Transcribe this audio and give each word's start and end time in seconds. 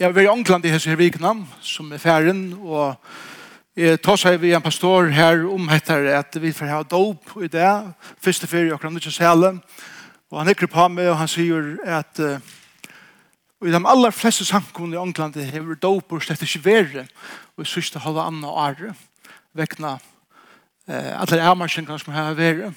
Jeg 0.00 0.14
var 0.14 0.22
i 0.22 0.30
Ångland 0.32 0.64
i 0.64 0.70
hese 0.72 0.94
vikna, 0.96 1.34
som 1.60 1.90
er 1.92 2.00
færen, 2.00 2.54
og 2.56 2.96
jeg 3.76 3.98
tar 4.00 4.16
seg 4.16 4.38
vi 4.40 4.54
en 4.56 4.62
pastor 4.64 5.10
her 5.12 5.42
om 5.44 5.66
etter 5.68 6.06
at 6.16 6.38
vi 6.40 6.54
får 6.56 6.70
ha 6.72 6.78
dop 6.88 7.34
i 7.36 7.50
det, 7.52 7.68
første 8.16 8.48
ferie 8.48 8.72
akkurat 8.72 8.96
ikke 8.96 9.12
sele, 9.12 9.50
og 10.30 10.38
han 10.40 10.48
hikker 10.48 10.70
på 10.72 10.86
meg, 10.88 11.10
og 11.12 11.18
han 11.20 11.28
sier 11.28 11.68
at 11.84 12.16
uh, 12.16 12.40
i 13.60 13.74
de 13.74 13.82
aller 13.92 14.16
fleste 14.16 14.48
samkomne 14.48 14.96
i 14.96 15.02
England 15.02 15.36
hever 15.36 15.76
dop 15.76 16.16
og 16.16 16.24
slett 16.24 16.48
ikke 16.48 16.64
være, 16.64 17.04
og 17.58 17.68
i 17.68 17.68
sørste 17.68 18.00
halve 18.00 18.24
andre 18.24 18.48
året, 18.48 19.06
vekkene 19.52 19.98
uh, 19.98 21.12
alle 21.20 21.44
avmarsjengene 21.44 22.00
som 22.00 22.16
har 22.16 22.40
vært. 22.40 22.72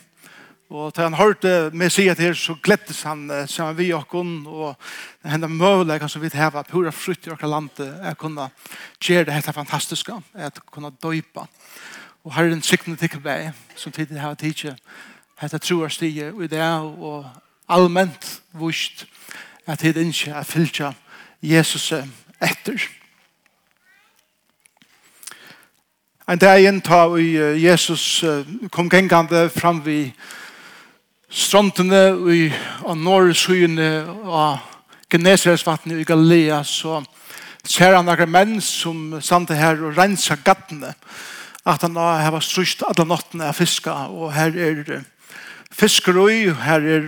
Og 0.69 0.93
da 0.95 1.03
han 1.03 1.13
hørte 1.13 1.69
meg 1.75 1.91
si 1.91 2.07
at 2.09 2.21
her, 2.23 2.33
så 2.33 2.55
glettes 2.63 3.03
han 3.03 3.27
sammen 3.51 3.77
vi 3.77 3.91
og 3.93 4.07
hun, 4.11 4.45
og 4.47 4.75
henne 5.27 5.49
mulig, 5.51 5.99
som 6.09 6.21
vi 6.21 6.31
heva, 6.33 6.63
pura 6.63 6.91
frutt 6.91 7.27
i 7.27 7.33
okra 7.33 7.47
landet, 7.47 7.89
er 8.01 8.15
kunne 8.15 8.49
gjøre 9.01 9.25
det 9.25 9.33
helt 9.33 9.55
fantastiske, 9.55 10.15
jeg 10.37 10.51
kunne 10.71 10.91
døypa. 11.03 11.45
Og 12.23 12.33
her 12.33 12.47
er 12.47 12.55
en 12.55 12.61
siktende 12.61 12.97
tikkelvei, 12.97 13.51
som 13.75 13.91
tidlig 13.91 14.21
heva 14.21 14.33
tidsi, 14.39 14.71
hette 15.41 15.59
troer 15.59 15.91
stiger, 15.91 16.31
og 16.33 16.49
det 16.49 16.59
er 16.59 16.79
og 16.79 17.25
allment 17.69 18.41
vust, 18.53 19.05
at 19.67 19.81
det 19.81 19.97
ikke 19.97 20.31
er 20.31 20.43
fylkja 20.43 20.93
Jesus 21.41 21.91
etter. 22.41 22.89
En 26.27 26.39
dag 26.39 26.63
inn 26.63 26.79
vi 27.15 27.35
Jesus 27.59 28.23
kom 28.71 28.89
gengande 28.89 29.49
fram 29.49 29.85
vi 29.85 30.13
strontene 31.33 32.03
i, 32.29 32.45
og 32.85 32.97
norrsyene 33.01 33.89
og 34.29 34.61
Genesaretsvattnet 35.13 36.01
i 36.01 36.07
Galilea 36.07 36.61
så 36.65 37.01
ser 37.65 37.95
han 37.97 38.07
noen 38.07 38.31
menn 38.31 38.55
som 38.61 39.15
stande 39.23 39.57
her 39.57 39.81
og 39.81 39.97
renser 39.97 40.41
gattene 40.45 40.93
at 41.63 41.85
han 41.85 41.97
har 41.97 42.33
vært 42.33 42.47
strøst 42.47 42.83
alle 42.85 43.05
nottene 43.07 43.47
av 43.47 43.55
fiska. 43.55 44.09
Og 44.11 44.33
her 44.35 44.57
er 44.57 45.03
fiskerøy 45.73 46.51
her 46.65 46.89
er 46.97 47.05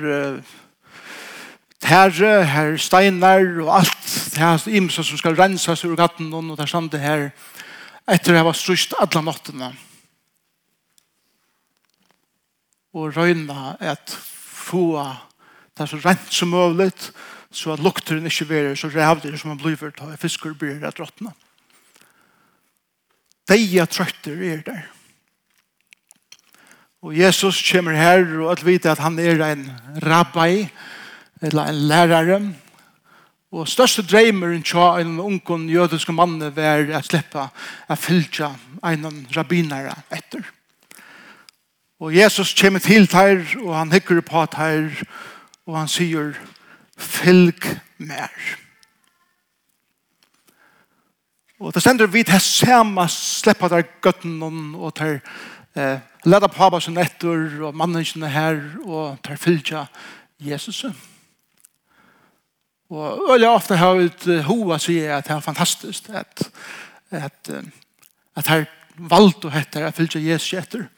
terre, 1.83 2.45
her 2.47 2.71
er 2.73 2.79
steinar 2.81 3.43
og 3.61 3.73
alt 3.81 4.13
det 4.35 4.41
er 4.41 4.77
imsa 4.79 5.03
som 5.05 5.19
skal 5.19 5.37
renses 5.37 5.83
ur 5.85 5.97
gattene 5.99 6.33
og 6.33 6.55
det 6.55 6.65
er 6.65 6.71
stande 6.71 7.01
her 7.01 7.27
etter 8.09 8.33
å 8.33 8.39
ha 8.39 8.47
vært 8.47 8.61
strøst 8.61 8.95
alle 9.01 9.21
nottene 9.25 9.73
og 9.73 9.94
og 12.95 13.15
røyna 13.17 13.75
at 13.83 14.11
få 14.55 14.95
det 15.75 15.89
så 15.89 15.99
rent 15.99 16.31
som 16.31 16.53
mulig, 16.55 16.91
så 17.51 17.73
at 17.75 17.83
lukteren 17.83 18.27
ikke 18.27 18.47
blir 18.47 18.75
så 18.79 18.87
rævlig 18.91 19.35
som 19.39 19.51
man 19.51 19.59
blir 19.59 19.91
da 19.99 20.15
fisker 20.19 20.55
blir 20.55 20.79
rett 20.79 20.99
råttene. 20.99 21.33
Deia 23.45 23.85
trøtter 23.85 24.39
er 24.41 24.63
der. 24.65 24.85
Og 27.05 27.13
Jesus 27.13 27.59
kommer 27.69 27.93
her 27.93 28.23
og 28.41 28.55
at 28.55 28.65
vite 28.65 28.89
at 28.89 29.03
han 29.03 29.19
er 29.19 29.43
en 29.51 29.67
rabbi, 30.01 30.65
eller 31.41 31.69
en 31.69 31.81
lærare. 31.87 32.39
Og 33.51 33.67
største 33.69 34.01
dreimer 34.01 34.55
en 34.55 34.63
tja 34.65 34.95
en 34.99 35.19
ungen 35.19 35.69
jødiske 35.69 36.15
mann 36.15 36.41
er 36.41 36.89
å 36.97 37.03
slippe 37.05 37.43
å 37.45 37.95
fylja 37.99 38.49
en 38.83 39.27
rabbinare 39.35 39.93
etter. 40.09 40.47
Og 41.99 42.15
Jesus 42.15 42.53
kommer 42.59 42.79
til 42.83 43.07
teir, 43.07 43.45
og 43.63 43.71
han 43.77 43.91
hikker 43.91 44.19
på 44.21 44.45
teir, 44.51 44.91
og 45.65 45.77
han 45.79 45.87
sier, 45.91 46.35
fylg 46.97 47.65
mer. 47.97 48.31
Og 51.59 51.73
det 51.73 51.81
stender 51.81 52.07
vi 52.11 52.23
til 52.27 52.39
samme 52.43 53.07
sleppa 53.11 53.69
der 53.71 53.87
gøtten 54.03 54.41
og 54.75 54.91
til 54.95 55.19
eh, 55.75 55.99
leder 56.27 56.51
på 56.51 56.67
hva 56.69 56.81
som 56.83 56.97
etter 56.99 57.61
og 57.63 57.75
mannene 57.75 58.29
her 58.31 58.59
og 58.83 59.21
til 59.23 59.37
fylgja 59.39 59.85
Jesus. 60.39 60.85
Og 62.89 63.31
øyelig 63.31 63.49
ofte 63.49 63.79
har 63.79 63.95
ut 64.03 64.27
hova 64.45 64.77
sier 64.79 65.15
at 65.15 65.27
det 65.27 65.35
er 65.35 65.39
fantastisk 65.39 66.09
at, 66.09 66.43
at, 67.09 67.51
at 68.35 68.51
her 68.51 68.67
valgt 68.97 69.47
å 69.47 69.53
hette 69.53 69.87
at 69.87 69.95
fylgja 69.95 70.21
Jesus 70.21 70.53
etter. 70.59 70.89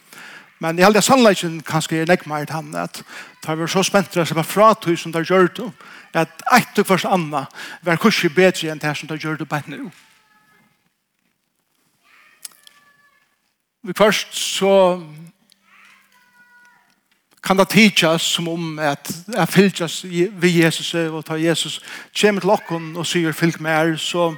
Men 0.59 0.79
i 0.79 0.81
halde 0.81 1.01
sannleggen 1.06 1.59
kanskje 1.66 2.01
er 2.01 2.09
nekk 2.09 2.25
meir 2.25 2.47
tann 2.50 2.73
at 2.75 3.03
da 3.44 3.53
vi 3.53 3.62
var 3.62 3.69
så 3.69 3.84
spentra 3.85 4.25
som 4.25 4.40
fra 4.40 4.44
fratøy 4.44 4.95
som 4.97 5.13
det 5.13 5.28
gjør 5.29 5.51
det 5.53 5.72
at 6.18 6.44
eit 6.53 6.79
og 6.79 6.88
først 6.88 7.06
anna 7.06 7.45
var 7.85 8.00
kursi 8.01 8.29
bedre 8.34 8.72
enn 8.72 8.81
det 8.81 8.96
som 8.97 9.09
det 9.09 9.19
gjør 9.22 9.38
det 9.38 9.50
bare 9.50 9.69
nu. 9.69 9.91
Vi 13.84 13.94
først 13.97 14.34
så 14.34 15.03
kan 17.44 17.57
det 17.57 17.69
tidsas 17.69 18.22
som 18.22 18.47
om 18.47 18.79
at 18.79 19.12
jeg 19.28 19.47
fylgjast 19.47 20.06
vi 20.41 20.50
Jesus 20.63 20.94
og 20.94 21.25
ta 21.25 21.38
Jesus 21.40 21.79
kommer 22.22 22.41
til 22.41 22.50
okken 22.50 22.90
og 22.97 23.07
sier 23.07 23.31
fylg 23.31 23.62
mer 23.62 23.96
så 23.96 24.34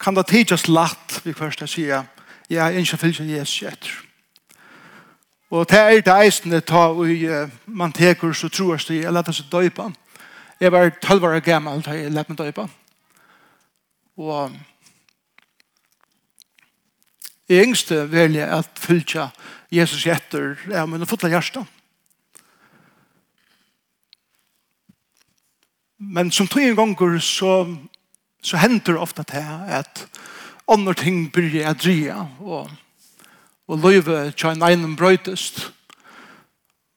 kan 0.00 0.16
det 0.16 0.26
tidsas 0.26 0.66
latt 0.68 1.20
vi 1.24 1.36
først 1.36 1.60
jeg 1.60 1.68
sier 1.68 2.08
jeg 2.50 2.74
er 2.74 2.80
ikke 2.80 2.96
fylgjast 2.96 3.30
Jesus 3.30 3.62
etter. 3.62 4.11
Og 5.52 5.68
det 5.68 5.78
er 5.78 6.00
det 6.00 6.12
eisende 6.24 6.62
ta 6.64 6.86
og 6.96 7.50
man 7.66 7.92
teker 7.92 8.32
så 8.32 8.48
troer 8.48 8.80
seg, 8.80 9.02
jeg 9.02 9.12
lette 9.12 9.34
seg 9.36 9.50
døypa. 9.52 9.90
Jeg 10.60 10.72
var 10.72 10.88
12 10.96 11.26
år 11.28 11.40
gammel 11.44 11.82
da 11.84 11.92
jeg 11.92 12.12
lette 12.12 12.32
meg 12.32 12.38
døypa. 12.40 12.64
Og 14.16 14.54
jeg 17.52 17.66
yngste 17.66 18.06
velger 18.08 18.48
at 18.48 18.80
fylltja 18.80 19.28
Jesus 19.68 20.06
etter 20.08 20.56
av 20.72 20.88
min 20.88 21.04
fotla 21.06 21.28
hjärsta. 21.28 21.66
Men 25.98 26.32
som 26.32 26.48
tog 26.48 26.64
en 26.64 26.78
ganger 26.80 27.18
så, 27.20 27.66
så 28.40 28.56
hender 28.56 28.96
ofta 28.96 29.22
det 29.28 29.44
at 29.68 30.06
andre 30.64 30.96
ting 30.96 31.26
byrja 31.32 31.68
jeg 31.68 31.82
drya 31.84 32.16
og 32.40 32.72
og 33.68 33.78
løyve 33.78 34.32
tjein 34.36 34.62
einen 34.62 34.96
brøytest. 34.96 35.72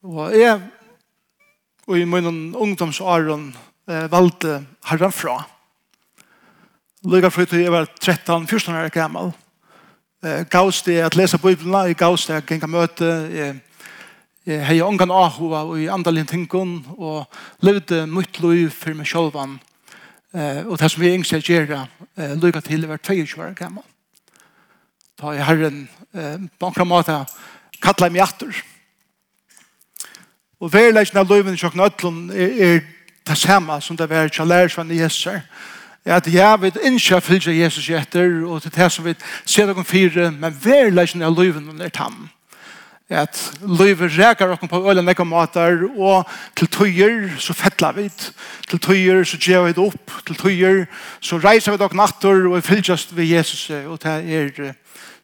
Og 0.06 0.34
jeg, 0.38 0.60
og 1.86 1.98
i 1.98 2.04
min 2.04 2.54
ungdomsåren, 2.54 3.54
eh, 3.88 4.10
valgte 4.10 4.66
herren 4.84 5.12
fra. 5.12 5.44
Løyga 7.04 7.30
fri 7.30 7.46
til 7.46 7.62
jeg 7.62 7.72
var 7.72 7.86
13-14 8.00 8.74
år 8.74 8.88
gammel. 8.88 9.32
Eh, 10.24 10.44
gavs 10.50 10.82
det 10.82 10.98
at 11.04 11.16
lese 11.16 11.38
Bibelen, 11.38 11.86
jeg 11.86 11.96
gavs 11.96 12.26
det 12.26 12.34
at 12.40 12.46
genga 12.46 12.66
møte, 12.66 13.04
jeg, 13.30 13.60
jeg 14.46 14.66
hei 14.66 14.80
ongan 14.82 15.10
ahova 15.10 15.64
og 15.66 15.80
i 15.80 15.88
andalin 15.92 16.26
tingun, 16.26 16.80
og 16.98 17.26
levde 17.60 18.06
mitt 18.06 18.40
løy 18.40 18.68
for 18.70 18.94
meg 18.94 19.06
sjølvan. 19.06 19.58
Eh, 20.34 20.64
og 20.66 20.78
det 20.80 20.90
som 20.90 21.02
vi 21.02 21.14
yngst 21.14 21.32
jeg 21.32 21.46
gjerra, 21.46 21.86
eh, 22.16 22.34
løyga 22.34 22.60
til 22.60 22.80
jeg 22.80 22.90
var 22.90 22.96
22 23.02 23.42
år 23.42 23.54
gammel 23.54 23.82
ta 25.20 25.32
i 25.34 25.42
Herren 25.42 25.88
eh, 26.14 26.36
på 26.58 26.72
en 26.76 26.88
måte 26.88 27.20
kattla 27.82 28.08
meg 28.12 28.26
etter. 28.26 28.62
Og 30.60 30.72
verileggen 30.72 31.20
av 31.20 31.28
løyven 31.28 31.56
i 31.56 31.60
sjokken 31.60 31.84
ødlun 31.84 32.20
er, 32.32 32.52
er 32.66 32.78
det 33.26 33.38
samme 33.38 33.80
som 33.80 33.96
det 33.96 34.06
er 34.06 34.14
var 34.14 34.32
kjallærsvann 34.32 34.92
i 34.92 35.00
Jesus 35.00 35.24
her. 35.24 35.42
At 36.06 36.28
jeg 36.30 36.60
vet 36.62 36.78
ikke 36.84 37.20
fylgje 37.20 37.56
Jesus 37.58 37.88
etter, 37.90 38.44
og 38.46 38.62
til 38.62 38.72
det 38.76 38.92
som 38.92 39.04
vi 39.04 39.14
ser 39.44 39.66
noen 39.66 39.84
fire, 39.84 40.30
men 40.30 40.54
verileggen 40.62 41.22
av 41.26 41.34
løyven 41.34 41.80
er 41.80 41.90
tamme 41.90 42.30
at 43.08 43.38
løyver 43.62 44.10
reker 44.10 44.50
okken 44.50 44.68
på 44.68 44.80
øyne 44.82 45.04
nekka 45.06 45.24
mater, 45.24 45.84
og 45.94 46.26
til 46.58 46.66
tøyer 46.74 47.36
så 47.38 47.54
fettler 47.54 47.94
vi, 47.94 48.08
til 48.66 48.80
tøyer 48.82 49.22
så 49.24 49.38
gjør 49.38 49.66
vi 49.68 49.74
det 49.76 49.84
opp, 49.84 50.14
til 50.26 50.38
tøyer 50.40 50.80
så 51.22 51.38
reiser 51.38 51.76
vi 51.76 51.78
dere 51.78 51.96
natter, 51.96 52.48
og 52.50 52.64
fylltjast 52.66 53.14
ved 53.16 53.30
Jesus, 53.30 53.70
og 53.70 54.02
det 54.02 54.16
er 54.34 54.74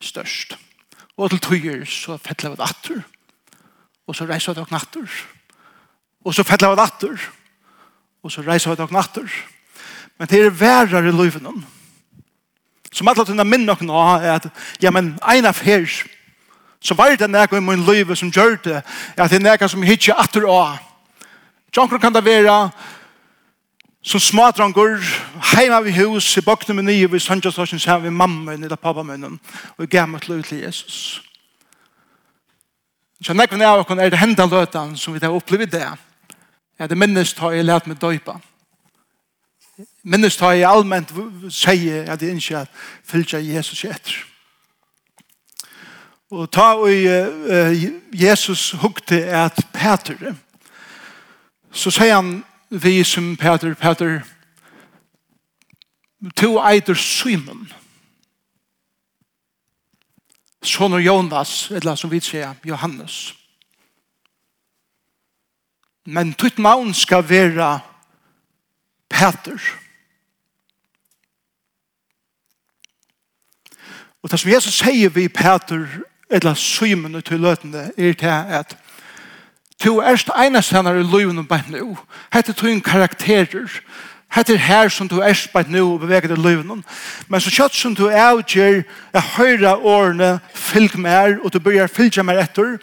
størst. 0.01 0.55
Og 1.19 1.31
til 1.31 1.43
tøyer 1.43 1.85
så 1.85 2.17
fettler 2.23 2.55
vi 2.55 2.63
natter, 2.63 3.03
og 4.07 4.17
så 4.17 4.31
reiser 4.31 4.55
vi 4.55 4.61
dere 4.61 4.79
natter, 4.79 5.19
og 6.25 6.35
så 6.35 6.47
fettler 6.47 6.77
vi 6.77 6.83
natter, 6.85 7.29
og 8.23 8.31
så 8.31 8.47
reiser 8.47 8.71
vi 8.71 8.79
dere 8.79 8.95
natter. 8.95 9.39
Men 10.19 10.31
det 10.31 10.39
er 10.39 10.55
værere 10.55 11.09
i 11.09 11.11
løyvene, 11.11 11.59
som 12.93 13.09
alle 13.09 13.27
tøyene 13.27 13.49
minner 13.49 13.75
okken 13.75 13.91
av, 13.91 14.23
er 14.23 14.39
at, 14.39 14.51
ja, 14.79 14.95
men, 14.95 15.17
en 15.19 15.51
av 15.51 15.59
her, 15.67 15.89
så 16.83 16.95
var 16.95 17.17
det 17.17 17.31
nekka 17.31 17.57
i 17.57 17.61
min 17.61 17.85
liv 17.87 18.15
som 18.17 18.31
gjør 18.31 18.57
det, 18.65 18.83
at 19.17 19.31
det 19.31 19.39
er 19.39 19.45
nekka 19.45 19.69
som 19.69 19.83
hitje 19.83 20.15
atter 20.19 20.47
av. 20.51 20.79
Jonkron 21.77 22.01
kan 22.01 22.15
det 22.15 22.25
være 22.25 22.71
som 24.03 24.21
smadrangur, 24.21 24.99
heima 25.55 25.81
vi 25.81 25.93
hus, 25.93 26.37
i 26.37 26.41
bøkne 26.43 26.75
med 26.75 26.89
nye, 26.89 27.11
vi 27.11 27.19
sannsjøstasjon, 27.23 27.79
så 27.79 27.91
har 27.91 27.99
vi 28.03 28.11
mamma 28.11 28.53
eller 28.53 28.77
pappa 28.77 29.03
munnen, 29.03 29.39
og 29.79 29.89
gav 29.89 30.09
meg 30.09 30.23
til 30.23 30.43
til 30.43 30.59
Jesus. 30.59 31.23
Så 33.23 33.33
nekka 33.33 33.57
vi 33.57 33.65
av 33.65 33.87
er 33.91 34.11
det 34.11 34.19
henda 34.19 34.47
løtan 34.47 34.97
som 34.97 35.15
vi 35.15 35.21
har 35.23 35.31
opplevd 35.31 35.71
det, 35.71 35.87
at 36.79 36.91
det 36.91 36.99
minnes 36.99 37.33
ta 37.33 37.53
jeg 37.55 37.65
lært 37.65 37.87
meg 37.87 38.01
døypa. 38.01 38.41
Minnes 40.03 40.37
ta 40.37 40.51
jeg 40.51 40.67
allment 40.67 41.13
sier 41.49 42.11
at 42.11 42.23
jeg 42.23 42.37
ikke 42.37 42.67
fylgja 43.07 43.39
Jesus 43.39 43.85
etter. 43.85 44.32
Og 46.33 46.51
ta 46.53 46.61
og 46.81 46.89
Jesus 48.13 48.71
hukte 48.71 49.25
at 49.25 49.67
Peter. 49.73 50.35
Så 51.73 51.91
sier 51.93 52.15
han 52.15 52.39
vi 52.71 53.03
som 53.05 53.35
Peter, 53.37 53.75
Peter, 53.75 54.23
to 56.37 56.57
eider 56.57 56.95
Simon. 56.95 57.69
Son 60.63 60.97
Jonas, 61.01 61.71
eller 61.71 61.95
som 61.95 62.11
vi 62.11 62.21
sier, 62.21 62.55
Johannes. 62.65 63.35
Men 66.07 66.33
tutt 66.33 66.59
maun 66.59 66.95
skal 66.95 67.29
være 67.29 67.81
Peter. 69.11 69.61
Og 74.23 74.31
det 74.31 74.41
som 74.41 74.51
Jesus 74.51 74.81
sier 74.81 75.13
vi 75.13 75.29
Peter 75.29 76.09
eller 76.33 76.55
symen 76.55 77.23
til 77.23 77.41
løtene, 77.41 77.91
er 77.97 78.13
til 78.13 78.27
at 78.27 78.77
to 79.83 80.01
erst 80.01 80.31
einast 80.39 80.73
hennar 80.73 80.95
i 80.95 81.03
løven 81.03 81.39
og 81.39 81.61
nu. 81.69 81.99
Hette 82.33 82.53
to 82.53 82.67
en 82.67 82.81
karakterer. 82.81 83.69
Hette 84.33 84.57
her 84.57 84.89
som 84.89 85.09
du 85.09 85.21
erst 85.21 85.53
bein 85.53 85.69
nå 85.69 85.93
og 85.93 86.01
beveger 86.01 86.33
i 86.33 86.41
løven. 86.41 86.85
Men 87.29 87.41
så 87.41 87.51
kjøtt 87.51 87.75
som 87.77 87.95
du 87.95 88.07
avgjør 88.09 88.83
er 89.13 89.27
høyre 89.37 89.77
årene 89.77 90.39
fylg 90.55 90.97
mer, 90.99 91.37
og 91.45 91.53
du 91.53 91.59
byrjar 91.61 91.93
fylgja 91.93 92.23
mer 92.23 92.41
etter, 92.41 92.79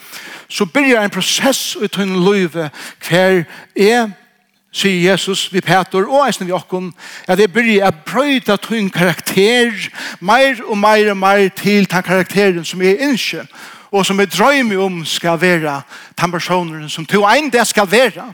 så 0.49 0.65
begynner 0.65 1.01
en 1.03 1.13
prosess 1.13 1.75
ut 1.75 1.97
en 1.97 2.19
løve 2.25 2.69
hver 3.07 3.43
er 3.75 4.11
sier 4.71 5.12
Jesus 5.12 5.48
vi 5.54 5.62
Peter 5.62 6.06
og 6.06 6.27
eisen 6.27 6.48
vi 6.48 6.54
okkom 6.54 6.92
at 7.27 7.39
jeg 7.39 7.50
å 7.50 7.88
a 7.88 8.57
til 8.57 8.77
en 8.77 8.89
karakter 8.89 9.89
meir 10.21 10.62
og 10.66 10.77
mer 10.77 11.12
og 11.12 11.18
mer 11.18 11.50
til 11.50 11.89
den 11.89 12.04
karakteren 12.04 12.66
som 12.66 12.81
jeg 12.81 13.00
innskje 13.00 13.48
og 13.92 14.06
som 14.06 14.19
jeg 14.19 14.30
drøymer 14.30 14.77
om 14.77 15.06
skal 15.06 15.42
være 15.42 15.81
den 16.21 16.31
personen 16.31 16.89
som 16.89 17.06
to 17.06 17.25
ein 17.25 17.50
det 17.50 17.68
skal 17.68 17.92
være 17.92 18.33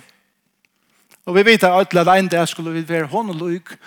og 1.26 1.36
vi 1.36 1.46
vet 1.46 1.64
at 1.64 1.74
alle 1.74 2.20
en 2.20 2.28
dag 2.28 2.48
skulle 2.48 2.74
vi 2.74 2.90
være 2.90 3.08
hånd 3.10 3.30
og 3.30 3.50
lyk, 3.50 3.78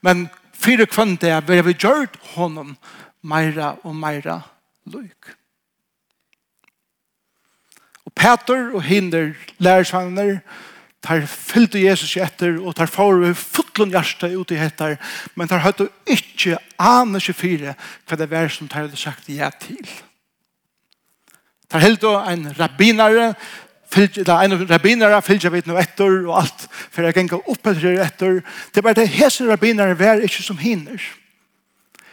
men 0.00 0.28
fire 0.52 0.86
kvann 0.86 1.16
det 1.20 1.48
vil 1.48 1.64
vi 1.66 1.72
gjort 1.72 2.16
hånden 2.36 2.76
meira 3.22 3.76
og 3.84 3.96
meira 3.96 4.40
lyk. 4.86 5.36
og 8.06 8.12
Peter 8.14 8.70
og 8.74 8.82
hinder 8.82 9.32
lærersvagner 9.58 10.32
og 10.32 10.40
tar 11.06 11.26
fyllte 11.30 11.80
Jesus 11.80 12.16
etter, 12.20 12.58
og 12.60 12.74
tar 12.76 12.90
for 12.90 13.20
vi 13.22 13.32
fotlund 13.36 13.94
hjerte 13.94 14.32
ut 14.34 14.52
i 14.52 14.58
hettar, 14.60 14.96
men 15.34 15.48
tar 15.48 15.62
høyt 15.64 15.84
og 15.86 16.12
ikke 16.16 16.58
aner 16.82 17.22
ikke 17.22 17.40
fire 17.40 17.76
hva 18.06 18.18
det 18.18 18.28
er 18.32 18.52
som 18.52 18.68
tar 18.68 18.90
det 18.90 18.98
sagt 19.00 19.30
ja 19.32 19.50
til. 19.50 19.86
Tar 21.70 21.82
helt 21.82 22.04
og 22.06 22.26
en 22.30 22.50
rabbinare, 22.58 23.32
eller 23.96 24.42
en 24.42 24.66
rabbinare 24.68 25.22
fyllte 25.22 25.50
vi 25.54 25.62
noe 25.66 25.80
etter, 25.82 26.18
og 26.26 26.42
alt 26.42 26.66
for 26.74 27.06
jeg 27.06 27.16
ganger 27.16 27.48
opp 27.50 27.70
etter 27.72 28.02
etter. 28.02 28.42
Det 28.72 28.82
er 28.82 28.86
bare 28.86 29.00
det 29.00 29.08
hese 29.14 29.46
rabbinare 29.48 29.98
vær 29.98 30.22
ikke 30.26 30.42
som 30.42 30.58
hinner. 30.58 31.02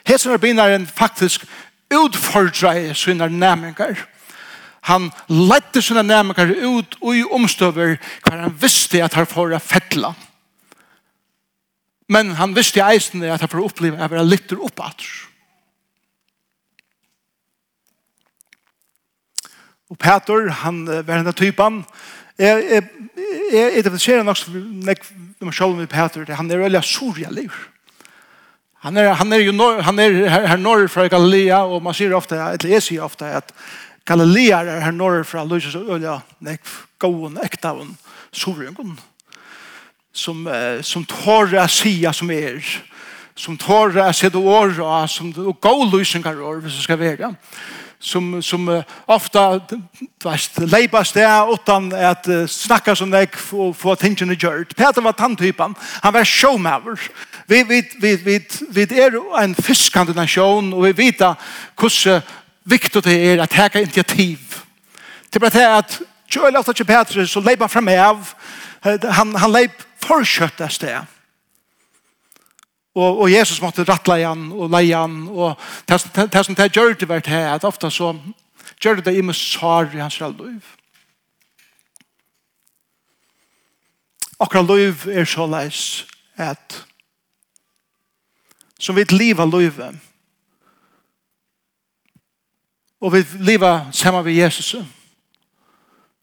Hese 0.07 0.31
rabbinaren 0.31 0.87
faktisk 0.87 1.45
utfordrer 1.93 2.93
sine 2.93 3.29
næmengar. 3.29 4.07
Han 4.89 5.09
lette 5.31 5.81
sine 5.83 6.03
nærmere 6.03 6.49
ut 6.65 6.97
og 7.01 7.15
i 7.15 7.23
omstøver 7.23 7.95
hver 8.25 8.41
han 8.45 8.55
visste 8.59 9.03
at 9.03 9.15
han 9.15 9.29
får 9.29 9.55
fettla. 9.63 10.13
Men 12.11 12.33
han 12.35 12.55
visste 12.55 12.81
i 12.81 12.87
eisen 12.93 13.23
at 13.23 13.41
han 13.41 13.51
får 13.51 13.63
oppleve 13.63 13.95
at 13.95 14.09
han 14.09 14.17
var 14.17 14.27
litt 14.27 14.51
oppatt. 14.57 15.05
Og 19.93 19.99
Peter, 19.99 20.49
han 20.63 20.83
var 20.89 21.05
denne 21.05 21.35
typen. 21.37 21.83
Jeg, 22.39 22.63
jeg, 22.65 22.83
jeg 23.53 23.77
identifiserer 23.77 24.23
nok 24.25 24.39
med 24.49 24.95
meg 25.43 25.53
selv 25.53 25.77
med 25.77 25.91
Peter. 25.91 26.25
Han 26.33 26.49
er 26.51 26.63
veldig 26.65 26.81
surjaliv. 26.87 27.53
Han 28.83 28.97
er, 28.97 29.13
han 29.15 29.31
er 29.31 29.43
jo 29.45 29.53
nor, 29.55 29.77
han 29.85 29.99
er 30.01 30.15
her, 30.27 30.47
her 30.51 30.59
norr 30.59 30.89
fra 30.91 31.05
Galilea, 31.07 31.61
og 31.63 31.83
man 31.85 31.95
sier 31.95 32.15
ofte, 32.17 32.35
eller 32.35 32.73
jeg 32.73 32.83
sier 32.83 33.05
ofte, 33.05 33.29
at 33.29 33.53
Galilea 34.05 34.59
er 34.63 34.81
her 34.83 34.91
norr 34.91 35.23
fra 35.23 35.45
Lysus 35.47 35.75
og 35.79 35.95
Ølja, 35.95 36.17
nek, 36.43 36.59
gåen, 36.99 37.37
ektaven, 37.43 37.93
sovrøngen, 38.35 38.97
som, 40.13 40.47
eh, 40.47 40.81
som 40.83 41.05
tårer 41.07 41.61
å 41.63 41.69
si 41.71 42.01
som 42.11 42.31
er, 42.31 42.59
som 43.35 43.57
tårer 43.57 44.03
å 44.03 44.11
sette 44.13 44.37
år, 44.37 44.75
og 44.83 45.09
som 45.09 45.31
gå 45.33 45.73
lysengar 45.93 46.35
år, 46.35 46.59
hvis 46.61 46.75
det 46.75 46.83
skal 46.83 46.99
være, 46.99 47.31
som, 48.03 48.41
som 48.43 48.67
uh, 48.67 48.83
ofta 49.07 49.61
veist, 50.25 50.59
leipas 50.67 51.13
det 51.15 51.23
utan 51.23 51.87
at 51.95 52.27
uh, 52.27 52.43
snakka 52.51 52.97
som 52.99 53.11
deg 53.11 53.31
og 53.55 53.71
få 53.79 53.95
tingene 53.95 54.35
gjørt. 54.35 54.75
Peter 54.75 55.01
var 55.01 55.15
tanntypen, 55.15 55.71
han 56.03 56.13
var 56.13 56.27
showmaver. 56.27 56.99
Vi, 57.47 57.63
vi, 57.63 57.79
vi, 58.01 58.15
vi, 58.25 58.39
vi 58.75 58.87
er 58.99 59.15
en 59.39 59.55
fiskande 59.55 60.11
nasjon, 60.17 60.73
og 60.75 60.83
vi 60.89 60.97
vet 61.05 61.23
hvordan 61.79 62.27
viktigt 62.63 63.03
det 63.03 63.13
är 63.13 63.37
att 63.37 63.49
ta 63.49 63.79
initiativ. 63.79 64.55
Det 65.29 65.39
bara 65.39 65.49
det 65.49 65.77
att 65.77 66.01
Joel 66.27 66.55
ofta 66.55 66.73
till 66.73 66.85
Petrus 66.85 67.31
så 67.31 67.39
leipar 67.39 67.67
fram 67.67 67.87
av 67.87 68.33
han 69.03 69.35
han 69.35 69.51
leip 69.51 69.71
förköttas 69.99 70.79
det. 70.79 71.05
Och 72.93 73.21
och 73.21 73.29
Jesus 73.29 73.61
måtte 73.61 73.83
rattla 73.83 74.17
igjen 74.17 74.51
och 74.51 74.69
leie 74.69 74.83
igjen 74.83 75.27
och 75.27 75.59
det 76.29 76.43
som 76.43 76.53
det 76.53 76.75
gör 76.75 76.95
det 76.99 77.05
vart 77.05 77.27
här 77.27 77.55
at 77.55 77.63
ofta 77.63 77.91
så 77.91 78.19
gör 78.81 78.95
det 78.95 79.11
i 79.11 79.21
missar 79.21 79.95
i 79.95 79.99
hans 79.99 80.19
liv. 80.19 80.65
Akkurat 84.37 84.67
liv 84.67 85.07
er 85.07 85.25
så 85.25 85.47
leis 85.47 86.05
at 86.35 86.85
som 88.79 88.95
vi 88.95 89.03
lever 89.03 89.45
livet 89.45 89.95
og 93.03 93.13
vi 93.13 93.25
lever 93.39 93.91
sammen 93.91 94.23
med 94.23 94.33
Jesus, 94.33 94.75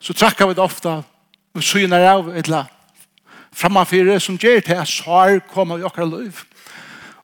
så 0.01 0.13
trakker 0.13 0.47
vi 0.47 0.55
det 0.57 0.63
ofte 0.65 1.03
og 1.55 1.63
syner 1.63 2.07
av 2.09 2.31
et 2.33 2.47
eller 2.49 2.71
frammanfyrir 3.53 4.19
som 4.23 4.39
gjør 4.39 4.63
til 4.65 4.79
at 4.81 4.89
sår 4.89 5.43
kommer 5.51 5.79
i 5.79 5.85
akkurat 5.85 6.09
liv. 6.09 6.41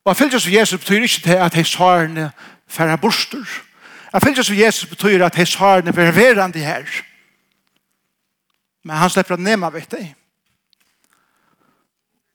Og 0.04 0.10
jeg 0.10 0.16
fylgjast 0.16 0.44
som 0.44 0.52
Jesus 0.52 0.80
betyr 0.80 1.06
ikke 1.06 1.22
til 1.22 1.40
at 1.46 1.54
hei 1.54 1.64
sårene 1.64 2.28
færre 2.68 2.98
borster. 2.98 3.46
Jeg 4.12 4.22
fylgjast 4.22 4.46
som 4.46 4.58
Jesus 4.58 4.90
betyr 4.90 5.24
at 5.24 5.34
hei 5.34 5.46
sårene 5.48 5.92
blir 5.92 6.12
verande 6.12 6.60
her. 6.60 6.84
Men 8.84 9.00
han 9.00 9.10
slipper 9.10 9.38
å 9.38 9.40
nema 9.40 9.72
vet 9.72 9.90
deg. 9.90 10.12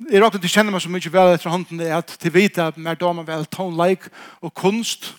Jeg 0.10 0.24
råkte 0.24 0.39
til 0.41 0.50
å 0.50 0.55
kjenne 0.55 0.74
meg 0.74 0.81
så 0.81 0.89
mye 0.89 1.13
vel 1.13 1.36
etter 1.36 1.53
hånden 1.53 1.77
det, 1.77 1.91
at 1.93 2.17
til 2.17 2.34
vite 2.34 2.63
at 2.65 2.77
mer 2.81 2.98
damer 2.98 3.27
vel 3.27 3.46
tonleik 3.46 4.10
og 4.41 4.55
kunst 4.57 5.13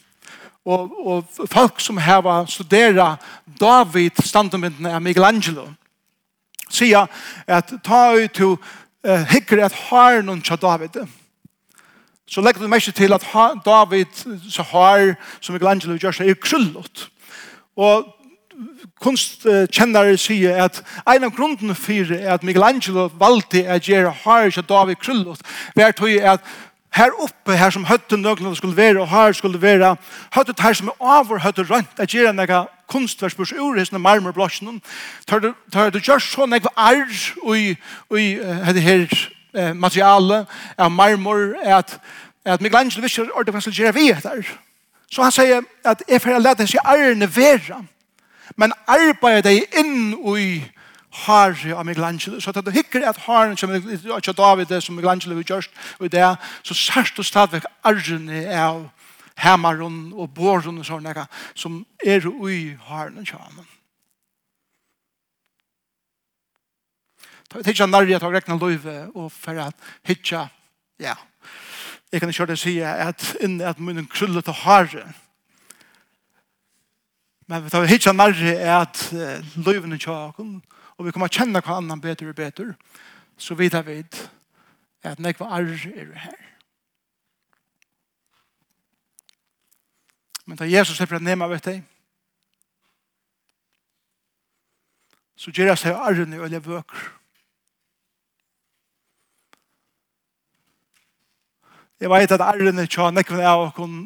og, 0.65 1.07
og 1.07 1.49
folk 1.51 1.81
som 1.81 1.97
har 1.97 2.47
studeret 2.47 3.19
David 3.61 4.23
standomyndene 4.25 4.95
av 4.95 5.03
Michelangelo 5.03 5.69
sier 6.73 7.09
at 7.47 7.73
ta 7.85 8.03
ut 8.17 8.33
til 8.33 8.55
uh, 8.57 9.25
hikker 9.33 9.65
at 9.65 9.75
har 9.91 10.23
noen 10.25 10.41
til 10.43 10.57
David. 10.63 11.03
Så 12.27 12.41
legger 12.41 12.63
du 12.63 12.71
mest 12.71 12.95
til 12.97 13.13
at 13.13 13.27
David 13.65 14.25
så 14.49 14.63
har 14.63 15.15
som 15.41 15.53
Michelangelo 15.53 15.99
gjør 16.01 16.17
seg 16.17 16.33
er 16.33 16.41
krullet 16.41 17.09
og 17.77 18.09
kunstkjennere 19.03 20.17
sier 20.21 20.59
at 20.65 20.83
en 21.09 21.25
av 21.27 21.33
grunden 21.35 21.75
for 21.75 22.13
at 22.13 22.45
Michelangelo 22.47 23.09
valgte 23.19 23.65
å 23.67 23.79
gjøre 23.83 24.13
har 24.25 24.51
ikke 24.51 24.69
David 24.69 25.01
krullet 25.03 25.41
var 25.77 25.97
tog 25.97 26.13
at 26.35 26.45
her 26.93 27.11
oppe, 27.19 27.57
her 27.57 27.71
som 27.71 27.85
høtte 27.89 28.17
nøglene 28.17 28.57
skulle 28.57 28.77
være, 28.77 29.01
og 29.01 29.09
her 29.09 29.33
skulle 29.33 29.63
være, 29.63 29.97
høtte 30.35 30.55
her 30.63 30.73
som 30.73 30.89
er 30.89 31.01
over 31.01 31.39
høtte 31.39 31.65
rønt, 31.71 31.99
at 31.99 32.09
gjerne 32.09 32.37
nekka 32.37 32.65
kunstverk 32.93 33.33
spørs 33.33 33.53
ur 33.53 33.79
hessene 33.79 33.99
marmorblasjen, 33.99 34.83
tar 35.29 35.41
du 35.41 35.99
gjør 35.99 36.21
så 36.21 36.47
nekva 36.47 36.73
arr 36.77 37.55
i, 37.57 37.73
i 38.19 38.27
hette 38.67 38.85
her 38.85 39.07
eh, 39.55 39.73
materiale 39.73 40.45
av 40.79 40.91
marmor, 40.91 41.55
at, 41.65 41.97
at 42.45 42.61
Michelangelo 42.61 43.03
visste 43.03 43.25
ordet 43.33 43.55
hva 43.55 43.61
han 43.61 43.65
skulle 43.65 43.81
gjøre 43.81 43.97
vi 43.97 44.11
etter. 44.13 44.53
Så 45.13 45.25
han 45.25 45.33
sier 45.33 45.65
at 45.85 46.05
jeg 46.09 46.21
får 46.21 46.41
lete 46.41 46.69
seg 46.69 46.85
arrene 46.85 47.29
være, 47.37 47.81
men 48.57 48.77
arbeidet 48.87 49.49
deg 49.49 49.81
inn 49.81 50.13
i 50.37 50.47
Harri 51.13 51.73
av 51.73 51.85
Michelangelo. 51.85 52.41
Så 52.41 52.51
at 52.51 52.65
du 52.65 52.71
hikker 52.73 53.05
at 53.09 53.19
Harren 53.27 53.57
som 53.57 53.75
ikke 53.75 54.33
David 54.33 54.81
som 54.81 54.97
Michelangelo 54.97 55.37
vi 55.37 55.45
gjørst 55.45 55.71
og 55.99 56.13
det, 56.13 56.37
så 56.63 56.75
sørst 56.75 57.17
du 57.17 57.23
stadigvæk 57.23 57.69
arrene 57.85 58.47
av 58.49 58.87
hemmaren 59.37 60.13
og 60.13 60.31
båren 60.35 60.79
og 60.79 60.87
sånne 60.87 61.27
som 61.55 61.83
er 62.05 62.27
ui 62.27 62.77
Harren 62.89 63.27
kjaman. 63.27 63.69
Ta 67.51 67.61
vi 67.61 67.67
tidsja 67.69 67.87
nærri 67.87 68.15
at 68.17 68.25
ha 68.25 68.31
rekna 68.33 68.57
løyve 68.57 69.11
og 69.13 69.29
for 69.33 69.59
at 69.61 69.77
hitja, 70.09 70.47
ja, 71.01 71.15
jeg 72.13 72.21
kan 72.21 72.29
ikke 72.29 72.45
høre 72.45 72.55
det 72.55 72.59
sige 72.59 72.87
at 72.87 73.37
inni 73.41 73.65
at 73.65 73.81
munnen 73.81 74.09
krullet 74.09 74.49
og 74.49 74.55
Harren 74.65 75.15
Men 77.49 77.65
vi 77.65 77.71
tar 77.71 77.85
hitja 77.85 78.13
nærri 78.13 78.55
at 78.57 79.01
uh, 79.13 79.65
løyvene 79.67 79.99
tja 80.01 80.31
og 80.97 81.07
vi 81.07 81.13
kommer 81.13 81.31
å 81.31 81.35
kjenne 81.35 81.63
hva 81.65 81.79
annan 81.81 82.01
bedre 82.03 82.31
og 82.31 82.39
bedre, 82.39 82.75
så 83.37 83.57
vidt 83.59 83.75
jeg 83.75 83.87
vet 83.87 84.19
at 85.03 85.23
nekva 85.23 85.49
arr 85.57 85.73
er 85.73 86.13
her. 86.27 86.43
Men 90.47 90.59
da 90.59 90.67
Jesus 90.69 90.97
slipper 90.97 91.17
at 91.17 91.25
nema 91.25 91.49
vet 91.51 91.65
deg, 91.65 91.83
så 95.39 95.51
gjør 95.51 95.73
jeg 95.73 95.81
seg 95.81 95.99
arrene 95.99 96.39
i 96.39 96.43
øye 96.43 96.63
vøker. 96.63 97.07
Jeg 102.03 102.11
vet 102.11 102.35
at 102.35 102.43
arren 102.43 102.83
er 102.83 102.91
tja 102.91 103.11
nekva 103.15 103.41
av 103.47 103.69
og 103.69 103.75
kun 103.77 104.05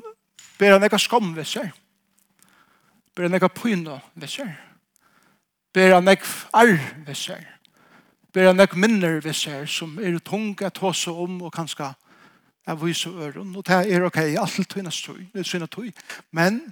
ber 0.58 0.76
han 0.76 0.84
ekka 0.84 1.00
skom 1.00 1.34
ved 1.36 1.48
seg. 1.48 1.72
Ber 3.16 3.28
han 3.28 3.36
ekka 3.36 3.48
pyna 3.52 3.98
ved 4.14 4.32
seg 4.32 4.52
bera 5.76 6.00
nekv 6.00 6.46
arr 6.56 6.78
ved 7.04 7.18
seg, 7.18 7.44
bera 8.32 8.54
nekv 8.56 8.78
minner 8.80 9.20
ved 9.20 9.36
seg, 9.36 9.68
som 9.68 9.98
er 10.00 10.16
tung 10.24 10.56
at 10.64 10.80
hos 10.80 11.04
om 11.12 11.42
og 11.44 11.52
kanskje 11.52 11.90
av 12.66 12.80
vise 12.82 13.12
øren, 13.12 13.52
og 13.54 13.66
det 13.68 13.76
er 13.92 14.06
ok, 14.08 14.18
alt 14.40 14.70
tøyna 14.72 14.90
tøy, 14.90 15.26
det 15.34 15.70
tøy, 15.70 15.92
men 16.32 16.62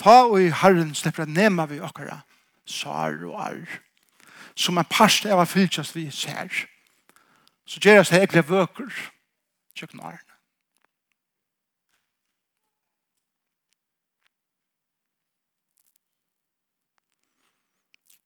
ta 0.00 0.22
og 0.30 0.38
i 0.40 0.48
herren 0.62 0.94
slipper 0.94 1.26
at 1.26 1.34
nema 1.34 1.66
vi 1.68 1.80
okkara, 1.82 2.22
sar 2.64 3.18
og 3.26 3.36
arr, 3.50 3.80
som 4.54 4.78
en 4.78 4.88
parst 4.88 5.26
av 5.26 5.42
fylltjast 5.46 5.96
vi 5.96 6.06
ser, 6.14 6.48
så 7.66 7.82
gjør 7.82 8.00
det 8.00 8.08
seg 8.08 8.22
egentlig 8.22 8.48
vøker, 8.48 9.06
tjøknaren. 9.76 10.29